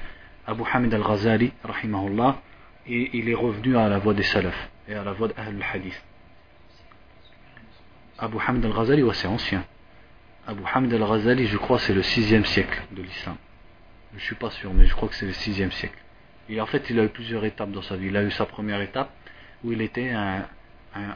[0.47, 2.41] Abu Hamid al-Ghazali, rahimahullah,
[2.87, 6.03] il est revenu à la voie des salafs et à la voie d'Ahl al-Hadith.
[8.18, 9.64] Abu Hamid al-Ghazali, ouais, c'est ancien.
[10.47, 13.37] Abu Hamid al-Ghazali, je crois, c'est le 6 siècle de l'islam.
[14.12, 15.98] Je ne suis pas sûr, mais je crois que c'est le 6 siècle.
[16.48, 18.06] Et en fait, il a eu plusieurs étapes dans sa vie.
[18.06, 19.11] Il a eu sa première étape
[19.64, 20.48] où il était un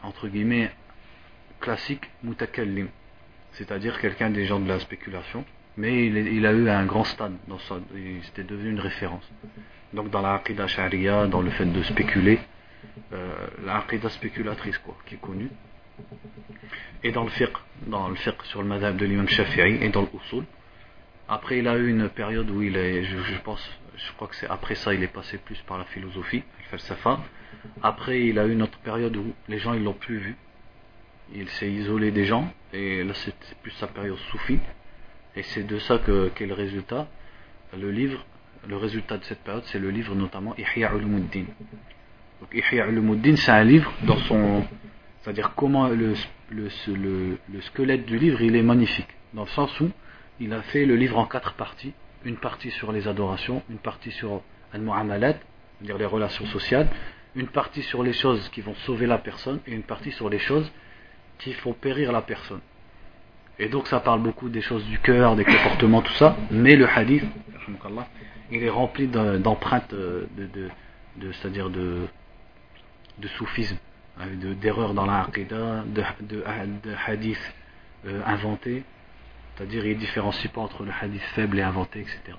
[0.03, 0.71] entre guillemets,
[1.61, 2.89] classique mutakallim,
[3.53, 5.45] c'est-à-dire quelqu'un des gens de la spéculation,
[5.77, 7.59] mais il, a eu un grand stade, dans
[8.25, 9.29] c'était devenu une référence.
[9.93, 12.39] Donc dans la aqidah sharia, dans le fait de spéculer,
[13.13, 15.51] euh, la aqidah spéculatrice quoi, qui est connue,
[17.03, 20.03] et dans le fiqh, dans le fiqh sur le madhab de l'imam Shafi'i et dans
[20.03, 20.45] le usul.
[21.33, 23.67] Après il a eu une période où il est, je, pense,
[23.97, 27.21] je crois que c'est après ça il est passé plus par la philosophie, le falsafa.
[27.83, 30.37] Après il a eu une autre période où les gens ils l'ont plus vu,
[31.35, 34.59] il s'est isolé des gens, et là c'est plus sa période soufie,
[35.35, 37.09] et c'est de ça que qu'est le résultat.
[37.79, 38.23] Le livre,
[38.69, 41.47] le résultat de cette période, c'est le livre notamment Ihya Ulumuddin.
[42.43, 44.67] Donc Ihya Ulumuddin, c'est un livre dans son.
[45.23, 46.13] C'est-à-dire comment le,
[46.51, 46.69] le,
[47.49, 49.91] le, squelette du livre, il est magnifique, dans le sens où
[50.41, 51.93] il a fait le livre en quatre parties.
[52.25, 54.43] Une partie sur les adorations, une partie sur
[54.75, 56.89] les relations sociales,
[57.35, 60.39] une partie sur les choses qui vont sauver la personne, et une partie sur les
[60.39, 60.71] choses
[61.39, 62.61] qui font périr la personne.
[63.59, 66.89] Et donc ça parle beaucoup des choses du cœur, des comportements, tout ça, mais le
[66.89, 67.25] hadith,
[68.51, 70.29] il est rempli d'empreintes de,
[71.17, 72.09] de, c'est-à-dire de,
[73.37, 73.77] soufisme,
[74.19, 74.27] hein,
[74.61, 77.55] d'erreurs dans la de, de, hadiths
[78.07, 78.85] euh, inventés,
[79.63, 82.37] c'est-à-dire il ne différencie pas entre le hadith faible et inventé, etc.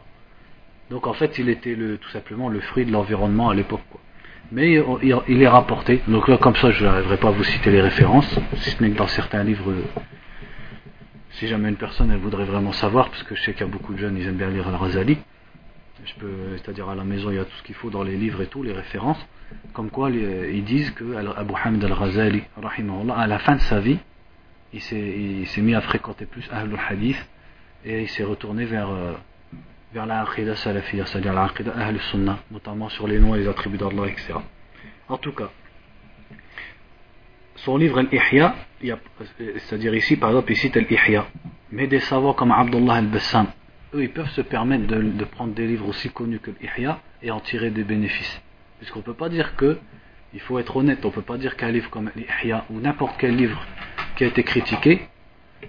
[0.90, 3.80] Donc en fait il était le, tout simplement le fruit de l'environnement à l'époque.
[4.52, 4.84] Mais
[5.30, 6.02] il est rapporté.
[6.10, 8.92] Donc là, comme ça, je n'arriverai pas à vous citer les références, si ce n'est
[8.92, 9.74] que dans certains livres,
[11.32, 13.72] si jamais une personne elle voudrait vraiment savoir, parce que je sais qu'il y a
[13.72, 15.18] beaucoup de jeunes, ils aiment bien lire Al-Razali,
[16.06, 18.18] je peux, c'est-à-dire à la maison, il y a tout ce qu'il faut dans les
[18.18, 19.26] livres et tout, les références,
[19.72, 22.44] comme quoi ils disent que Abu Hamid Al-Razali,
[23.16, 23.98] à la fin de sa vie,
[24.74, 27.30] il s'est mis à fréquenter plus Ahlul Hadith
[27.86, 28.90] et il s'est retourné vers.
[28.90, 29.14] Euh,
[29.94, 33.48] vers la aqidah salafiyya, c'est-à-dire la aqidah ahl sunnah, notamment sur les noms et les
[33.48, 34.34] attributs d'Allah, etc.
[35.08, 35.52] En tout cas,
[37.58, 41.28] son livre Al-Ihya, c'est-à-dire ici, par exemple, il cite Al-Ihya,
[41.72, 43.48] mais des savants comme Abdullah al-Bassam,
[43.94, 47.40] eux, ils peuvent se permettre de, prendre des livres aussi connus que l'Ihya et en
[47.40, 48.42] tirer des bénéfices.
[48.80, 49.78] Puisqu'on ne peut pas dire que,
[50.34, 53.16] il faut être honnête, on ne peut pas dire qu'un livre comme l'Ihya ou n'importe
[53.20, 53.66] quel livre
[54.16, 55.08] qui a été critiqué,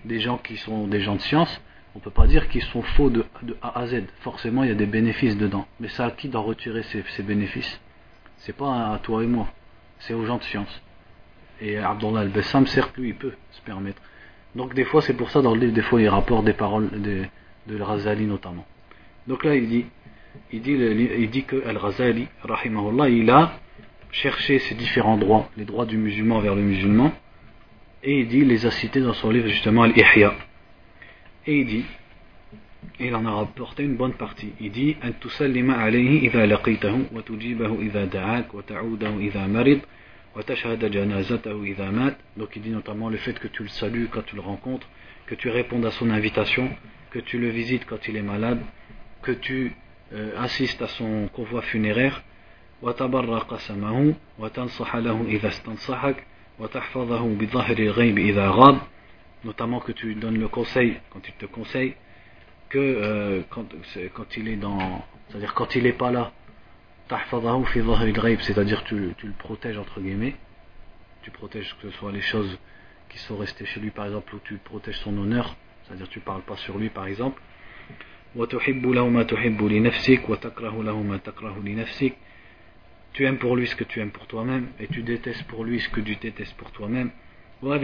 [0.04, 1.60] des gens qui sont des gens de science,
[1.94, 3.24] on ne peut pas dire qu'ils sont faux de,
[3.62, 4.04] A à Z.
[4.20, 5.66] Forcément, il y a des bénéfices dedans.
[5.78, 7.80] Mais ça, qui doit retirer ces, ces bénéfices?
[8.38, 9.46] C'est pas à toi et moi,
[10.00, 10.82] c'est aux gens de science.
[11.60, 14.02] Et Abdullah al-Bessam, certes, lui, il peut se permettre.
[14.56, 16.90] Donc, des fois, c'est pour ça, dans le livre, des fois, il rapporte des paroles
[17.00, 17.24] de,
[17.68, 18.66] de Al-Razali notamment.
[19.28, 19.86] Donc là, il dit,
[20.50, 22.26] il dit, il que Al-Razali,
[23.08, 23.52] il a
[24.13, 27.13] cherché ces différents droits, les droits du musulman vers le musulman,
[28.03, 30.33] et il dit, il les a cités dans son livre, justement, Al-Ihya.
[31.45, 31.85] Et il dit,
[32.99, 34.53] il en a rapporté une bonne partie.
[34.59, 39.79] Il dit أن تسلم عليه إذا لقيته وتجيبه إذا دعاك وتعوده إذا مرض
[40.35, 42.17] وتشهد جنازته إذا مات.
[42.37, 44.87] Donc il dit notamment le fait que tu le salues quand tu le rencontres,
[45.27, 46.69] que tu répondes à son invitation,
[47.11, 48.61] que tu le visites quand il est malade,
[49.21, 49.73] que tu
[50.13, 52.23] euh, assistes à son convoi funéraire.
[52.83, 56.23] وتبرى قسمه وتنصح له إذا استنصحك
[56.59, 58.79] وتحفظه بظهر الغيب إذا غاب
[59.43, 61.95] notamment que tu donnes le conseil, quand il te conseille,
[62.69, 63.65] que euh, quand,
[64.13, 65.01] quand, il est dans.
[65.29, 66.33] C'est-à-dire quand il n'est pas là,
[68.41, 70.35] c'est-à-dire tu, tu le protèges entre guillemets,
[71.21, 72.59] tu protèges que ce soit les choses
[73.09, 76.23] qui sont restées chez lui par exemple, ou tu protèges son honneur, c'est-à-dire tu ne
[76.23, 77.41] parles pas sur lui par exemple.
[83.13, 85.79] Tu aimes pour lui ce que tu aimes pour toi-même et tu détestes pour lui
[85.79, 87.11] ce que tu détestes pour toi-même.
[87.61, 87.81] Il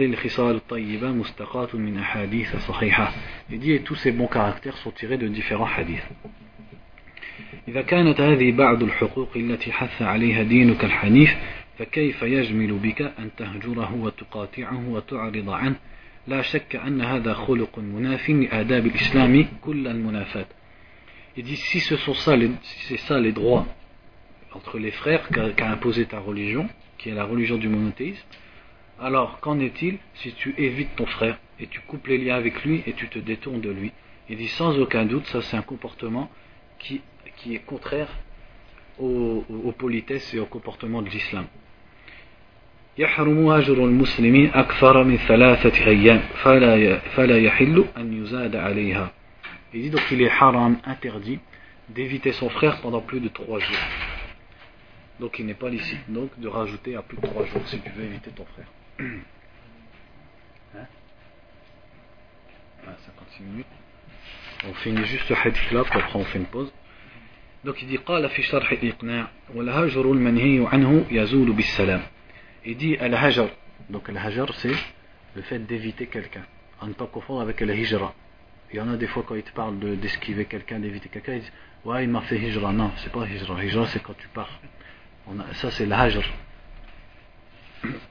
[3.58, 6.08] dit et tous ces bons caractères sont tirés de différents hadiths.
[7.68, 11.36] إذا كانت هذه بعض الحقوق التي حث عليها دينك الحنيف
[11.78, 15.76] فكيف يجمل بك أن تهجره وتقاطعه وتعرض عنه
[16.26, 20.46] لا شك أن هذا خلق مناف لآداب الإسلام كل المنافات
[21.38, 23.66] Il dit si ce sont ça, si c'est ça les droits
[24.53, 28.25] entre les frères qu'a imposé ta religion, qui est la religion du monothéisme,
[28.99, 32.83] alors qu'en est-il si tu évites ton frère et tu coupes les liens avec lui
[32.85, 33.91] et tu te détournes de lui?
[34.29, 36.29] Il dit sans aucun doute, ça c'est un comportement
[36.79, 37.01] qui,
[37.37, 38.09] qui est contraire
[38.99, 41.45] aux, aux, politesses et au comportement de l'islam.
[49.73, 51.39] Il dit donc qu'il est haram, interdit,
[51.89, 53.77] d'éviter son frère pendant plus de trois jours.
[55.20, 57.90] Donc il n'est pas licite donc de rajouter à plus de trois jours si tu
[57.90, 58.66] veux éviter ton frère.
[60.76, 60.86] Hein
[62.86, 63.66] ah, 56 minutes.
[64.68, 66.72] On finit juste ce hadith là, puis après on fait une pause.
[67.64, 72.02] Donc il dit قال في شرح الإقناع والهجر المنهي عنه يزول بالسلام.
[72.64, 73.48] Il dit al-hajar.
[73.90, 74.74] Donc al-hajar c'est
[75.34, 76.44] le fait d'éviter quelqu'un.
[76.80, 78.14] En ne pas confondre avec le hijra.
[78.72, 81.40] Il y en a des fois quand ils te parlent d'esquiver quelqu'un, d'éviter quelqu'un, ils
[81.40, 81.52] disent
[81.84, 82.72] Ouais, il m'a fait hijra.
[82.72, 83.64] Non, c'est pas hijra.
[83.64, 84.60] Hijra, c'est quand tu pars.
[85.27, 86.23] On a, ça, c'est le hajr.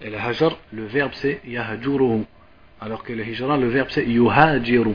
[0.01, 2.25] Et le hajr, le verbe c'est yahjuruhu.
[2.81, 4.95] Alors que le hijra, le verbe c'est yuhajiru.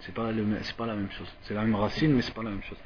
[0.00, 0.30] C'est pas,
[0.76, 1.32] pas la même chose.
[1.42, 2.78] C'est la même racine, mais c'est pas la même chose.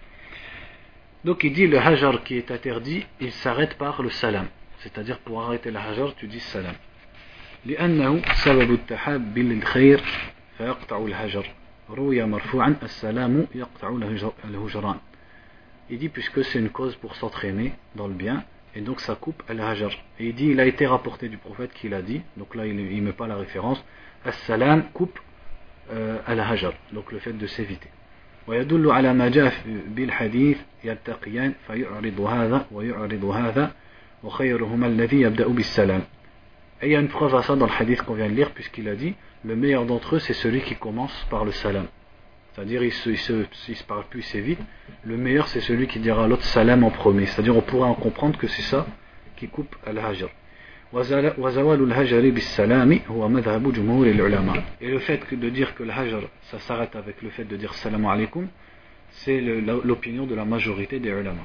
[1.25, 4.47] Donc il dit le hajar qui est interdit, il s'arrête par le salam.
[4.79, 6.75] C'est-à-dire pour arrêter le hajar, tu dis salam.
[7.67, 10.01] لأنه سبب التحاب للخير
[10.59, 11.47] فيقطع الهجر
[11.91, 13.89] روي مرفوعا السلام يقطع
[14.45, 14.99] الهجران
[15.91, 18.45] dit puisque c'est une cause pour s'entraîner dans le bien
[18.76, 21.94] et donc ça coupe al-hajar et il dit il a été rapporté du prophète qu'il
[21.94, 23.84] a dit donc là il ne met pas la référence
[24.26, 25.20] as-salam coupe
[25.92, 27.90] euh, al-hajar donc le fait de s'éviter
[28.48, 29.54] ويدل على ما جاء
[29.88, 33.72] بالحديث يلتقيان فيعرض هذا ويعرض هذا
[34.24, 36.02] وخيرهما الذي يبدأ بالسلام
[36.82, 38.52] et il y a une preuve à ça dans le hadith qu'on vient de lire
[38.52, 41.88] puisqu'il a dit le meilleur d'entre eux c'est celui qui commence par le salam
[42.54, 44.60] c'est-à-dire il se, il se, il se parle plus, c'est vite.
[45.04, 47.26] Le meilleur c'est celui qui dira l'autre salam en premier.
[47.26, 48.86] C'est-à-dire on pourra en comprendre que c'est ça
[49.36, 50.30] qui coupe al-hajr.
[50.94, 50.98] Et
[54.90, 58.06] le fait de dire que le hajr ça s'arrête avec le fait de dire salam
[58.06, 58.48] alaikum,
[59.10, 61.42] c'est l'opinion de la majorité des ulama.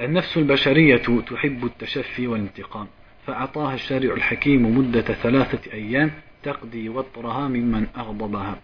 [0.00, 0.96] النفس البشرية
[1.30, 2.86] تحب التشفي والانتقام
[3.26, 6.10] فأعطاها الشارع الحكيم مدة ثلاثة أيام
[6.44, 8.58] تقضي وطرها ممن أغضبها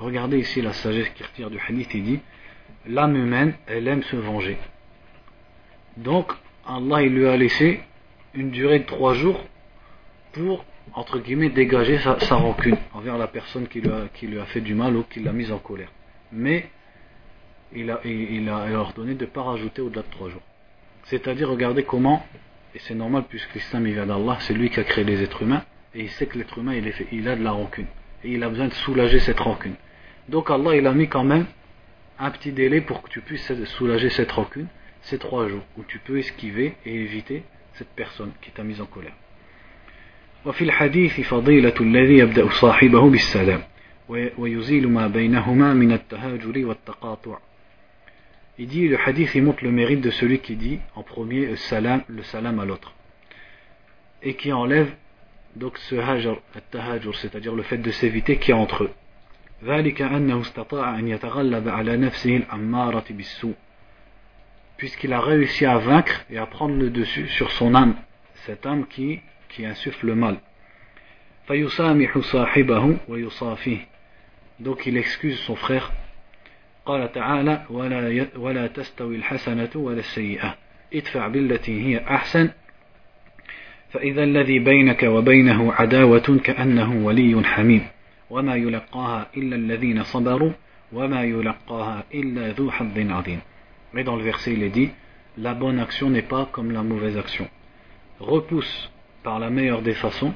[0.00, 2.20] Regardez ici la sagesse qui retire du hadith, il dit
[2.86, 4.58] L'âme humaine, elle aime se venger.
[5.96, 6.32] Donc,
[6.66, 7.80] Allah il lui a laissé
[8.34, 9.44] une durée de trois jours
[10.32, 10.64] pour,
[10.94, 14.60] entre guillemets, dégager sa, rancune envers la personne qui lui, a, qui lui a fait
[14.60, 15.92] du mal ou qui l'a mise en colère.
[16.32, 16.68] Mais,
[17.72, 20.42] il a, il a ordonné de ne pas rajouter au-delà de trois jours.
[21.04, 22.24] C'est-à-dire, regardez comment,
[22.74, 25.64] et c'est normal puisque l'islam vient d'Allah, c'est lui qui a créé les êtres humains,
[25.94, 27.86] et il sait que l'être humain il, est il a de la rancune
[28.24, 29.74] et il a besoin de soulager cette rancune.
[30.28, 31.46] Donc Allah il a mis quand même
[32.18, 34.66] un petit délai pour que tu puisses soulager cette rancune,
[35.02, 38.86] ces trois jours, où tu peux esquiver et éviter cette personne qui t'a mis en
[38.86, 39.14] colère.
[40.44, 43.62] وفي الحديث فضيلة الذي يبدأ صاحبه بالسلام
[44.08, 47.38] ويزيل ما بينهما من التهاجر والتقاطع
[48.60, 51.56] Il dit, le hadith il montre le mérite de celui qui dit en premier le
[51.56, 52.92] salam, le salam à l'autre
[54.22, 54.90] et qui enlève
[55.55, 56.37] donc ce hajar,
[57.13, 58.91] c'est-à-dire le fait de s'éviter qui est entre eux.
[64.77, 67.95] puisqu'il a réussi à vaincre et à prendre le dessus sur son âme,
[68.45, 70.37] cette âme qui, qui insuffle le mal.
[74.59, 75.91] Donc il excuse son frère.
[76.85, 80.57] قال تعالى ولا, ولا تستوي الحسنة ولا السيئة
[80.93, 82.49] ادفع بالتي هي أحسن
[83.92, 87.86] فإذا الذي بينك وبينه عداوة كأنه ولي حميم
[88.30, 90.52] وما يلقاها إلا الذين صبروا
[90.92, 93.40] وما يلقاها إلا ذو حظ عظيم
[93.94, 94.90] Mais dans le verset, il est dit
[95.38, 97.48] La bonne action n'est pas comme la mauvaise action.
[98.20, 98.90] Repousse
[99.22, 100.34] par la meilleure des façons,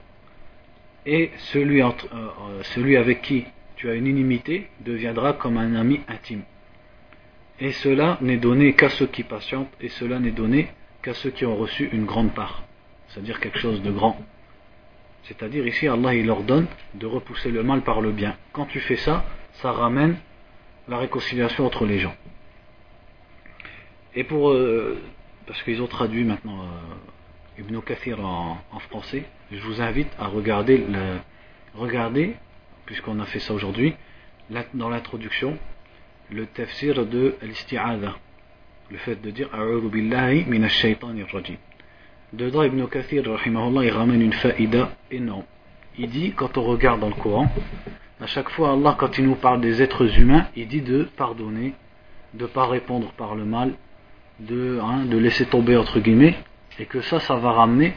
[1.05, 3.45] et celui, entre, euh, celui avec qui
[3.77, 6.45] tu as une inimité deviendra comme un ami intime.
[7.61, 10.69] Et cela n'est donné qu'à ceux qui patientent, et cela n'est donné
[11.03, 12.63] qu'à ceux qui ont reçu une grande part
[13.08, 14.18] c'est-à-dire quelque chose de grand.
[15.24, 18.36] C'est-à-dire ici Allah il ordonne de repousser le mal par le bien.
[18.54, 20.18] Quand tu fais ça, ça ramène
[20.88, 22.16] la réconciliation entre les gens.
[24.16, 24.52] Et pour.
[24.52, 25.02] Euh,
[25.46, 28.58] parce qu'ils ont traduit maintenant euh, Ibn Kathir en,
[28.90, 30.84] français, je vous invite à regarder,
[31.74, 32.36] regarder
[32.88, 33.94] puisqu'on a fait ça aujourd'hui,
[34.74, 35.58] dans l'introduction,
[36.32, 38.16] le tafsir de l'isti'adha,
[38.90, 40.86] le fait de dire A'udhu billahi minash
[41.32, 41.58] rajim.
[42.34, 45.46] Dedans, Ibn Kathir, il ramène une faïda énorme.
[45.98, 47.50] Il dit, quand on regarde dans le Coran,
[48.20, 51.74] à chaque fois, Allah, quand il nous parle des êtres humains, il dit de pardonner,
[52.34, 53.74] de ne pas répondre par le mal,
[54.40, 56.36] de, hein, de laisser tomber, entre guillemets,
[56.80, 57.94] et que ça, ça va ramener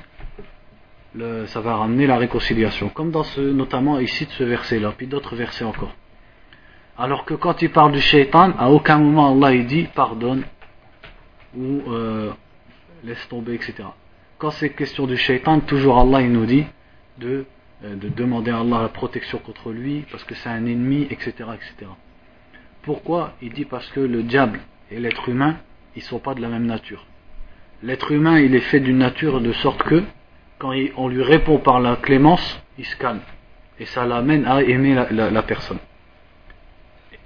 [1.14, 5.36] le, ça ramener la réconciliation, comme dans ce, notamment ici de ce verset-là, puis d'autres
[5.36, 5.94] versets encore.
[6.96, 10.44] Alors que quand il parle du shaitan, à aucun moment Allah il dit pardonne
[11.56, 12.30] ou euh,
[13.02, 13.84] laisse tomber, etc.
[14.40, 16.64] Quand c'est question du shaitan, toujours Allah il nous dit
[17.18, 17.44] de,
[17.84, 21.34] euh, de demander à Allah la protection contre lui, parce que c'est un ennemi, etc.,
[21.54, 21.90] etc.
[22.80, 24.60] Pourquoi Il dit parce que le diable
[24.90, 25.58] et l'être humain,
[25.94, 27.04] ils sont pas de la même nature.
[27.82, 30.02] L'être humain, il est fait d'une nature de sorte que
[30.58, 33.20] quand on lui répond par la clémence, il se calme.
[33.78, 35.80] Et ça l'amène à aimer la, personne.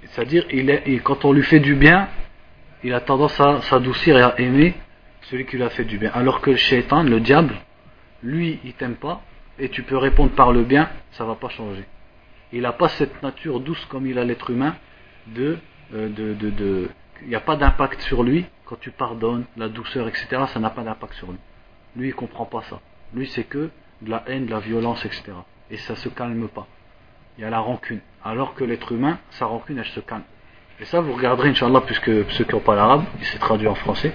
[0.03, 2.09] C'est-à-dire, il quand on lui fait du bien,
[2.83, 4.75] il a tendance à s'adoucir et à aimer
[5.29, 6.11] celui qui lui a fait du bien.
[6.13, 7.55] Alors que le shaitan, le diable,
[8.23, 9.21] lui, il t'aime pas,
[9.59, 11.85] et tu peux répondre par le bien, ça va pas changer.
[12.51, 14.75] Il n'a pas cette nature douce comme il a l'être humain,
[15.27, 15.57] de,
[15.93, 16.89] euh, de, de,
[17.21, 20.27] il n'y a pas d'impact sur lui quand tu pardonnes, la douceur, etc.
[20.47, 21.39] Ça n'a pas d'impact sur lui.
[21.95, 22.79] Lui, il comprend pas ça.
[23.13, 23.69] Lui, c'est que
[24.01, 25.31] de la haine, de la violence, etc.
[25.71, 26.67] Et ça se calme pas.
[27.37, 28.01] Il y a la rancune.
[28.23, 30.23] Alors que l'être humain, sa rancune, elle se calme.
[30.79, 33.75] Et ça, vous regarderez, Inch'Allah, puisque ceux qui n'ont pas l'arabe, il s'est traduit en
[33.75, 34.13] français,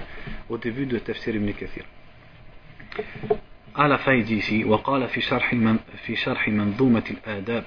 [0.49, 1.83] au début de Tafsir ibn Kathir.
[3.73, 5.55] À la fin, il dit ici, وقال في شرح
[6.03, 7.63] في شرح منظومة الآداب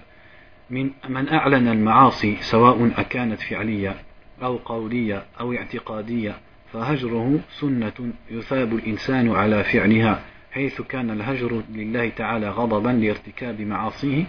[0.71, 3.97] من من أعلن المعاصي سواء أكانت فعلية
[4.43, 6.35] أو قولية أو اعتقادية
[6.73, 10.23] فهجره سنة يثاب الإنسان على فعلها
[10.53, 14.25] حيث كان الهجر لله تعالى غضبا لارتكاب معاصيه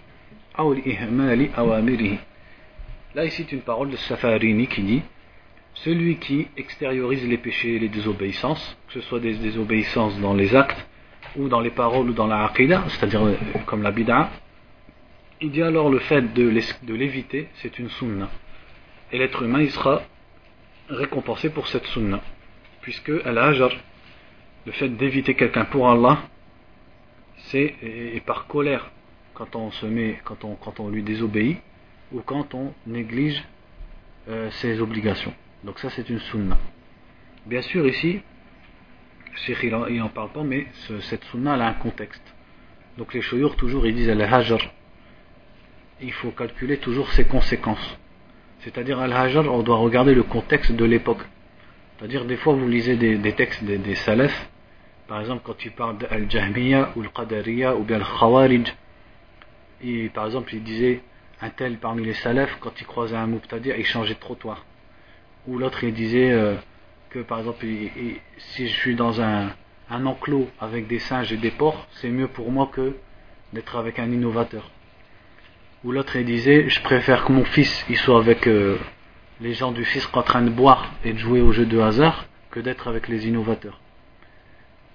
[0.59, 2.17] أو لإهمال أوامره
[3.15, 5.01] Là ici une parole de Safarini qui dit
[5.73, 10.53] Celui qui extériorise les péchés et les désobéissances, que ce soit des désobéissances dans les
[10.53, 10.85] actes,
[11.37, 13.35] ou dans les paroles, ou dans la aqidah, c'est-à-dire euh,
[13.67, 14.31] comme la bid'a,
[15.39, 18.29] il dit alors le fait de l'éviter, c'est une sunna.
[19.13, 20.01] Et l'être humain, il sera
[20.89, 22.19] récompensé pour cette sunna.
[22.81, 23.71] Puisque al-hajar,
[24.65, 26.17] le fait d'éviter quelqu'un pour Allah,
[27.37, 27.75] c'est
[28.25, 28.91] par colère
[29.33, 31.61] quand on se met, quand on lui désobéit
[32.11, 33.43] ou quand on néglige
[34.27, 35.33] euh, ses obligations.
[35.63, 36.57] Donc ça c'est une sunna.
[37.45, 38.21] Bien sûr ici,
[39.35, 40.67] Cheikh il n'en parle pas, mais
[41.01, 42.23] cette sunna elle a un contexte.
[42.97, 44.59] Donc les choyours toujours ils disent al-hajar.
[46.01, 47.97] Il faut calculer toujours ses conséquences.
[48.59, 51.21] C'est-à-dire al-hajar, on doit regarder le contexte de l'époque.
[51.97, 54.49] C'est-à-dire, des fois, vous lisez des, textes des, des salafs,
[55.07, 58.73] par exemple, quand il parle d'Al-Jahmiya ou Al-Qadariya ou bien Al-Khawarij,
[60.13, 61.01] par exemple, il disait
[61.41, 64.65] un tel parmi les salafs, quand il croisait un Mubtadi, il changeait de trottoir.
[65.47, 66.55] Ou l'autre, disait euh,
[67.09, 67.65] que, par exemple,
[68.37, 69.51] si je suis dans un,
[69.89, 72.95] enclos avec des singes et des porcs, c'est mieux pour moi que
[73.53, 74.69] d'être avec un innovateur.
[75.83, 78.77] Ou l'autre, disait, je préfère que mon fils il soit avec euh,
[79.39, 82.25] les gens du fisc en train de boire et de jouer au jeu de hasard
[82.49, 83.79] que d'être avec les innovateurs.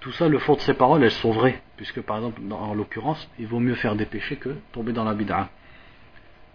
[0.01, 3.29] Tout ça, le fond de ces paroles, elles sont vraies, puisque par exemple, en l'occurrence,
[3.39, 5.49] il vaut mieux faire des péchés que tomber dans la bid'a.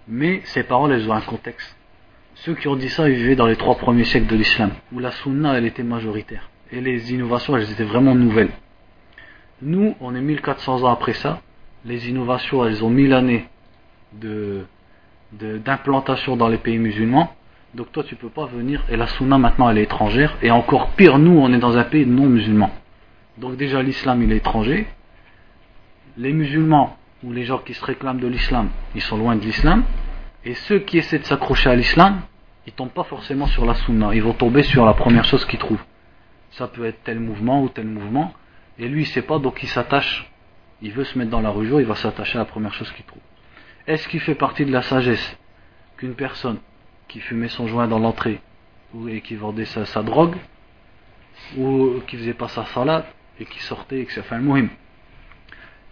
[0.08, 1.76] Mais ces paroles, elles ont un contexte.
[2.36, 4.98] Ceux qui ont dit ça, ils vivaient dans les trois premiers siècles de l'islam, où
[4.98, 6.50] la sunna, elle était majoritaire.
[6.70, 8.50] Et les innovations, elles étaient vraiment nouvelles.
[9.62, 11.40] Nous, on est 1400 ans après ça.
[11.84, 13.48] Les innovations, elles ont 1000 années
[15.32, 17.32] d'implantation de, dans les pays musulmans.
[17.74, 18.84] Donc toi, tu peux pas venir.
[18.90, 20.36] Et la sunna, maintenant, elle est étrangère.
[20.42, 22.70] Et encore pire, nous, on est dans un pays non musulman.
[23.38, 24.86] Donc déjà, l'islam, il est étranger.
[26.18, 29.84] Les musulmans, ou les gens qui se réclament de l'islam, ils sont loin de l'islam.
[30.44, 32.22] Et ceux qui essaient de s'accrocher à l'islam,
[32.66, 34.14] ils tombent pas forcément sur la sunna.
[34.14, 35.82] Ils vont tomber sur la première chose qu'ils trouvent.
[36.52, 38.32] Ça peut être tel mouvement ou tel mouvement.
[38.78, 40.30] Et lui, il sait pas, donc il s'attache.
[40.82, 43.04] Il veut se mettre dans la religion, il va s'attacher à la première chose qu'il
[43.04, 43.22] trouve.
[43.86, 45.36] Est-ce qu'il fait partie de la sagesse
[45.96, 46.58] qu'une personne
[47.08, 48.40] qui fumait son joint dans l'entrée
[49.08, 50.36] et qui vendait sa, drogue
[51.56, 53.04] ou qui faisait pas sa salade
[53.38, 54.68] et qui sortait et que ça fait un mouhim?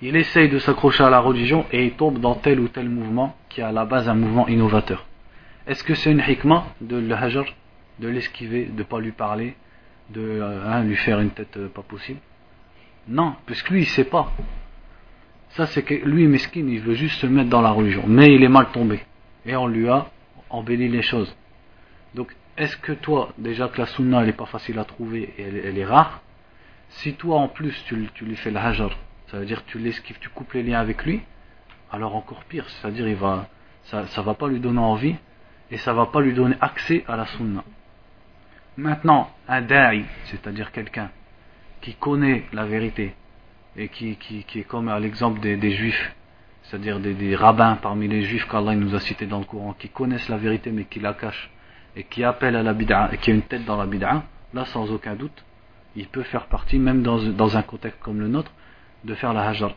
[0.03, 3.37] Il essaye de s'accrocher à la religion et il tombe dans tel ou tel mouvement
[3.49, 5.07] qui est à la base un mouvement innovateur.
[5.67, 7.45] Est-ce que c'est une hikmah de le
[8.01, 9.55] de l'esquiver, de ne pas lui parler,
[10.11, 12.19] de euh, hein, lui faire une tête euh, pas possible?
[13.09, 14.33] Non, puisque lui il sait pas.
[15.51, 18.43] Ça c'est que lui mesquine, il veut juste se mettre dans la religion, mais il
[18.43, 19.01] est mal tombé.
[19.47, 20.07] Et on lui a
[20.51, 21.35] embellit les choses.
[22.15, 25.43] Donc, est-ce que toi, déjà que la sunna elle n'est pas facile à trouver et
[25.43, 26.23] elle, est rare,
[26.89, 28.97] si toi en plus tu, lui fais le hajar,
[29.29, 31.23] ça veut dire que tu l'esquives, tu coupes les liens avec lui,
[31.91, 33.49] alors encore pire, c'est-à-dire il va,
[33.85, 35.17] ça ne va pas lui donner envie
[35.71, 37.65] et ça va pas lui donner accès à la sunna.
[38.77, 41.11] Maintenant, un da'i, c'est-à-dire quelqu'un
[41.81, 43.15] qui connaît la vérité
[43.77, 46.15] et qui, qui, est comme à l'exemple des, juifs,
[46.65, 50.29] c'est-à-dire des, rabbins parmi les juifs qu'Allah nous a cités dans le Coran, qui connaissent
[50.29, 51.51] la vérité mais qui la cachent
[51.97, 54.65] et qui appelle à la bid'a et qui a une tête dans la bid'a, là
[54.65, 55.45] sans aucun doute,
[55.95, 58.51] il peut faire partie, même dans, dans un contexte comme le nôtre,
[59.05, 59.73] de faire la hajar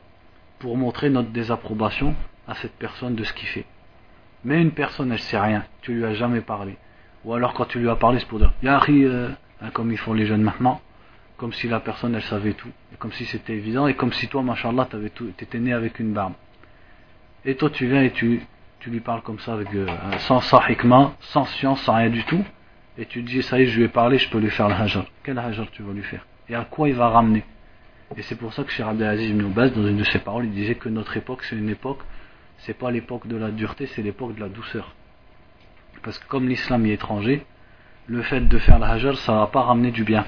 [0.60, 2.16] pour montrer notre désapprobation
[2.48, 3.66] à cette personne de ce qu'il fait.
[4.44, 6.78] Mais une personne, elle sait rien, tu lui as jamais parlé.
[7.26, 9.30] Ou alors quand tu lui as parlé, c'est pour dire, Yahri, euh,
[9.62, 10.82] hein, comme ils font les jeunes maintenant,
[11.36, 14.42] comme si la personne, elle savait tout, comme si c'était évident, et comme si toi,
[14.42, 16.34] machallah, tu étais né avec une barbe.
[17.46, 18.42] Et toi, tu viens et tu,
[18.80, 19.88] tu lui parles comme ça, avec, euh,
[20.20, 22.44] sans sahikma, sans science, sans rien du tout,
[22.98, 24.76] et tu dis, ça y est, je lui ai parlé, je peux lui faire le
[24.76, 25.06] hajar.
[25.24, 26.26] Quel hajar tu vas lui faire?
[26.50, 27.44] Et à quoi il va ramener?
[28.16, 30.52] Et c'est pour ça que Cheikh Abdelaziz Ibn Baz, dans une de ses paroles, il
[30.52, 32.00] disait que notre époque, c'est une époque
[32.60, 34.94] c'est pas l'époque de la dureté, c'est l'époque de la douceur.
[36.04, 37.46] Parce que comme l'islam est étranger,
[38.08, 40.26] le fait de faire la hajar, ça va pas ramener du bien.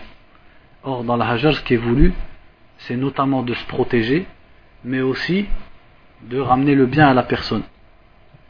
[0.84, 2.14] Or, dans la hajar, ce qui est voulu,
[2.80, 4.26] c'est notamment de se protéger,
[4.84, 5.48] mais aussi
[6.24, 7.64] de ramener le bien à la personne.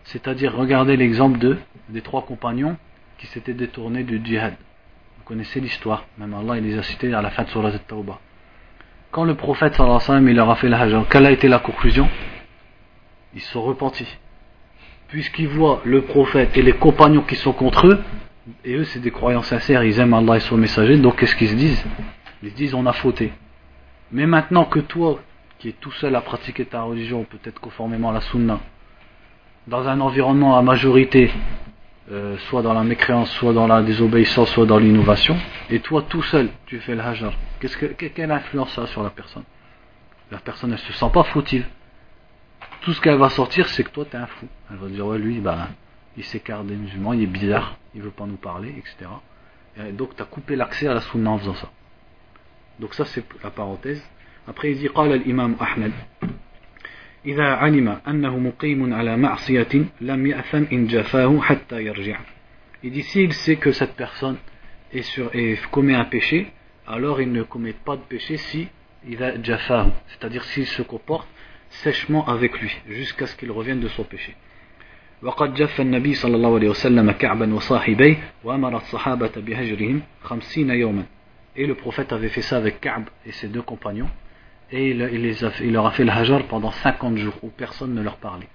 [0.04, 1.58] C'est-à-dire, regardez l'exemple de,
[1.90, 2.78] des trois compagnons
[3.18, 4.56] qui s'étaient détournés du djihad.
[5.18, 8.20] Vous connaissez l'histoire, même Allah il les a cités à la fin de Surah al-Tawbah.
[9.12, 11.32] Quand le prophète sallallahu alayhi wa sallam, il leur a fait la hajar, quelle a
[11.32, 12.07] été la conclusion?
[13.34, 14.18] Ils se sont repentis.
[15.07, 17.99] Puisqu'ils voient le prophète et les compagnons qui sont contre eux,
[18.64, 21.49] et eux c'est des croyants sincères, ils aiment Allah et son messager, donc qu'est-ce qu'ils
[21.49, 21.84] se disent?
[22.43, 23.34] Ils se disent on a fauté.
[24.12, 25.20] Mais maintenant que toi,
[25.57, 28.60] qui es tout seul à pratiquer ta religion, peut-être conformément à la sunna,
[29.68, 31.32] dans un environnement à majorité,
[32.11, 35.37] euh, soit dans la mécréance, soit dans la désobéissance, soit dans l'innovation,
[35.70, 39.03] et toi tout seul, tu fais le hajar, qu'est-ce que, quelle influence ça a sur
[39.03, 39.45] la personne
[40.31, 41.66] La personne, elle se sent pas fautive
[42.85, 44.47] tout ce qu'elle va sortir, c'est que toi, tu es un fou.
[44.70, 45.68] Elle va dire, ouais, lui, bah,
[46.18, 49.11] il s'écarte des musulmans, il est bizarre, il veut pas nous parler, etc.
[49.79, 51.70] Et donc, tu as coupé l'accès à la sunna en faisant ça.
[52.79, 54.03] Donc, ça, c'est la parenthèse.
[54.47, 55.93] Après, il dit, قال الإمام أحمد
[57.26, 62.20] إذا علم أنه مقيم على معصية لم يأثم إن جفاه حتى يرجع.
[62.82, 64.38] Il dit, s'il sait que cette personne
[64.93, 66.47] est sur, et commet un péché,
[66.88, 68.70] alors il ne commet pas de péché si
[69.07, 71.28] il a jafahu, c'est-à-dire s'il se comporte
[71.70, 74.36] sèchement avec lui jusqu'à ce qu'il revienne de son péché.
[75.24, 81.03] وقد جف النبي صلى الله عليه وسلم كعبا وصاحبيه وأمر الصحابة بهجرهم خمسين يوما
[81.57, 84.07] Et le prophète avait fait ça avec Ka'b et ses deux compagnons
[84.72, 87.93] et il, les a, il leur a fait le hajar pendant 50 jours où personne
[87.93, 88.47] ne leur parlait.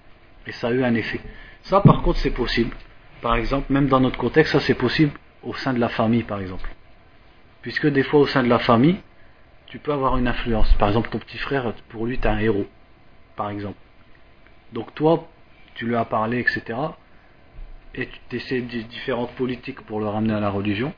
[0.46, 1.20] Et ça a eu un effet.
[1.62, 2.74] Ça par contre c'est possible.
[3.20, 5.12] Par exemple, même dans notre contexte, ça c'est possible
[5.42, 6.68] au sein de la famille par exemple.
[7.62, 8.98] Puisque des fois au sein de la famille,
[9.66, 10.72] tu peux avoir une influence.
[10.74, 12.66] Par exemple, ton petit frère, pour lui, tu un héros
[13.34, 13.78] par exemple.
[14.72, 15.28] Donc toi,
[15.74, 16.78] tu lui as parlé, etc.
[17.94, 20.92] Et tu essaies différentes politiques pour le ramener à la religion.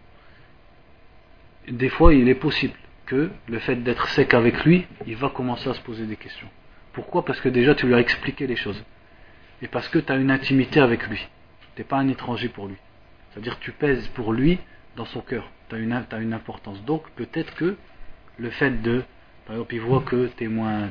[1.69, 2.77] Des fois, il est possible
[3.07, 6.49] que le fait d'être sec avec lui, il va commencer à se poser des questions.
[6.93, 7.25] Pourquoi?
[7.25, 8.83] Parce que déjà, tu lui as expliqué les choses.
[9.63, 11.27] Et parce que tu as une intimité avec lui.
[11.75, 12.77] Tu n'es pas un étranger pour lui.
[13.31, 14.59] C'est-à-dire tu pèses pour lui
[14.97, 15.51] dans son cœur.
[15.69, 16.83] Tu as, une importance.
[16.85, 17.77] Donc peut-être que
[18.39, 19.03] le fait de
[19.47, 20.91] par exemple, il voit que tu es moins,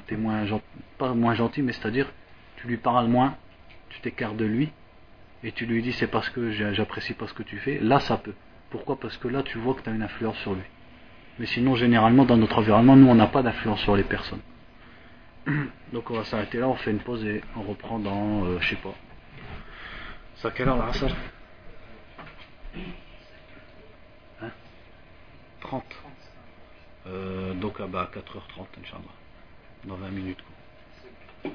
[0.98, 2.10] pas moins gentil, mais c'est-à-dire,
[2.56, 3.36] tu lui parles moins,
[3.90, 4.72] tu t'écartes de lui,
[5.44, 8.18] et tu lui dis c'est parce que j'apprécie pas ce que tu fais, là ça
[8.18, 8.34] peut.
[8.70, 8.98] Pourquoi?
[8.98, 10.64] Parce que là tu vois que tu as une influence sur lui.
[11.40, 14.42] Mais sinon, généralement, dans notre environnement, nous on n'a pas d'influence sur les personnes.
[15.94, 18.70] Donc on va s'arrêter là, on fait une pause et on reprend dans, euh, je
[18.70, 18.94] sais pas.
[20.36, 20.92] C'est à quelle heure la
[24.42, 24.52] Hein?
[25.62, 25.84] 30.
[27.08, 29.04] Euh, donc à 4h30, Inch'Allah.
[29.86, 30.40] Dans 20 minutes.
[31.44, 31.54] Quoi.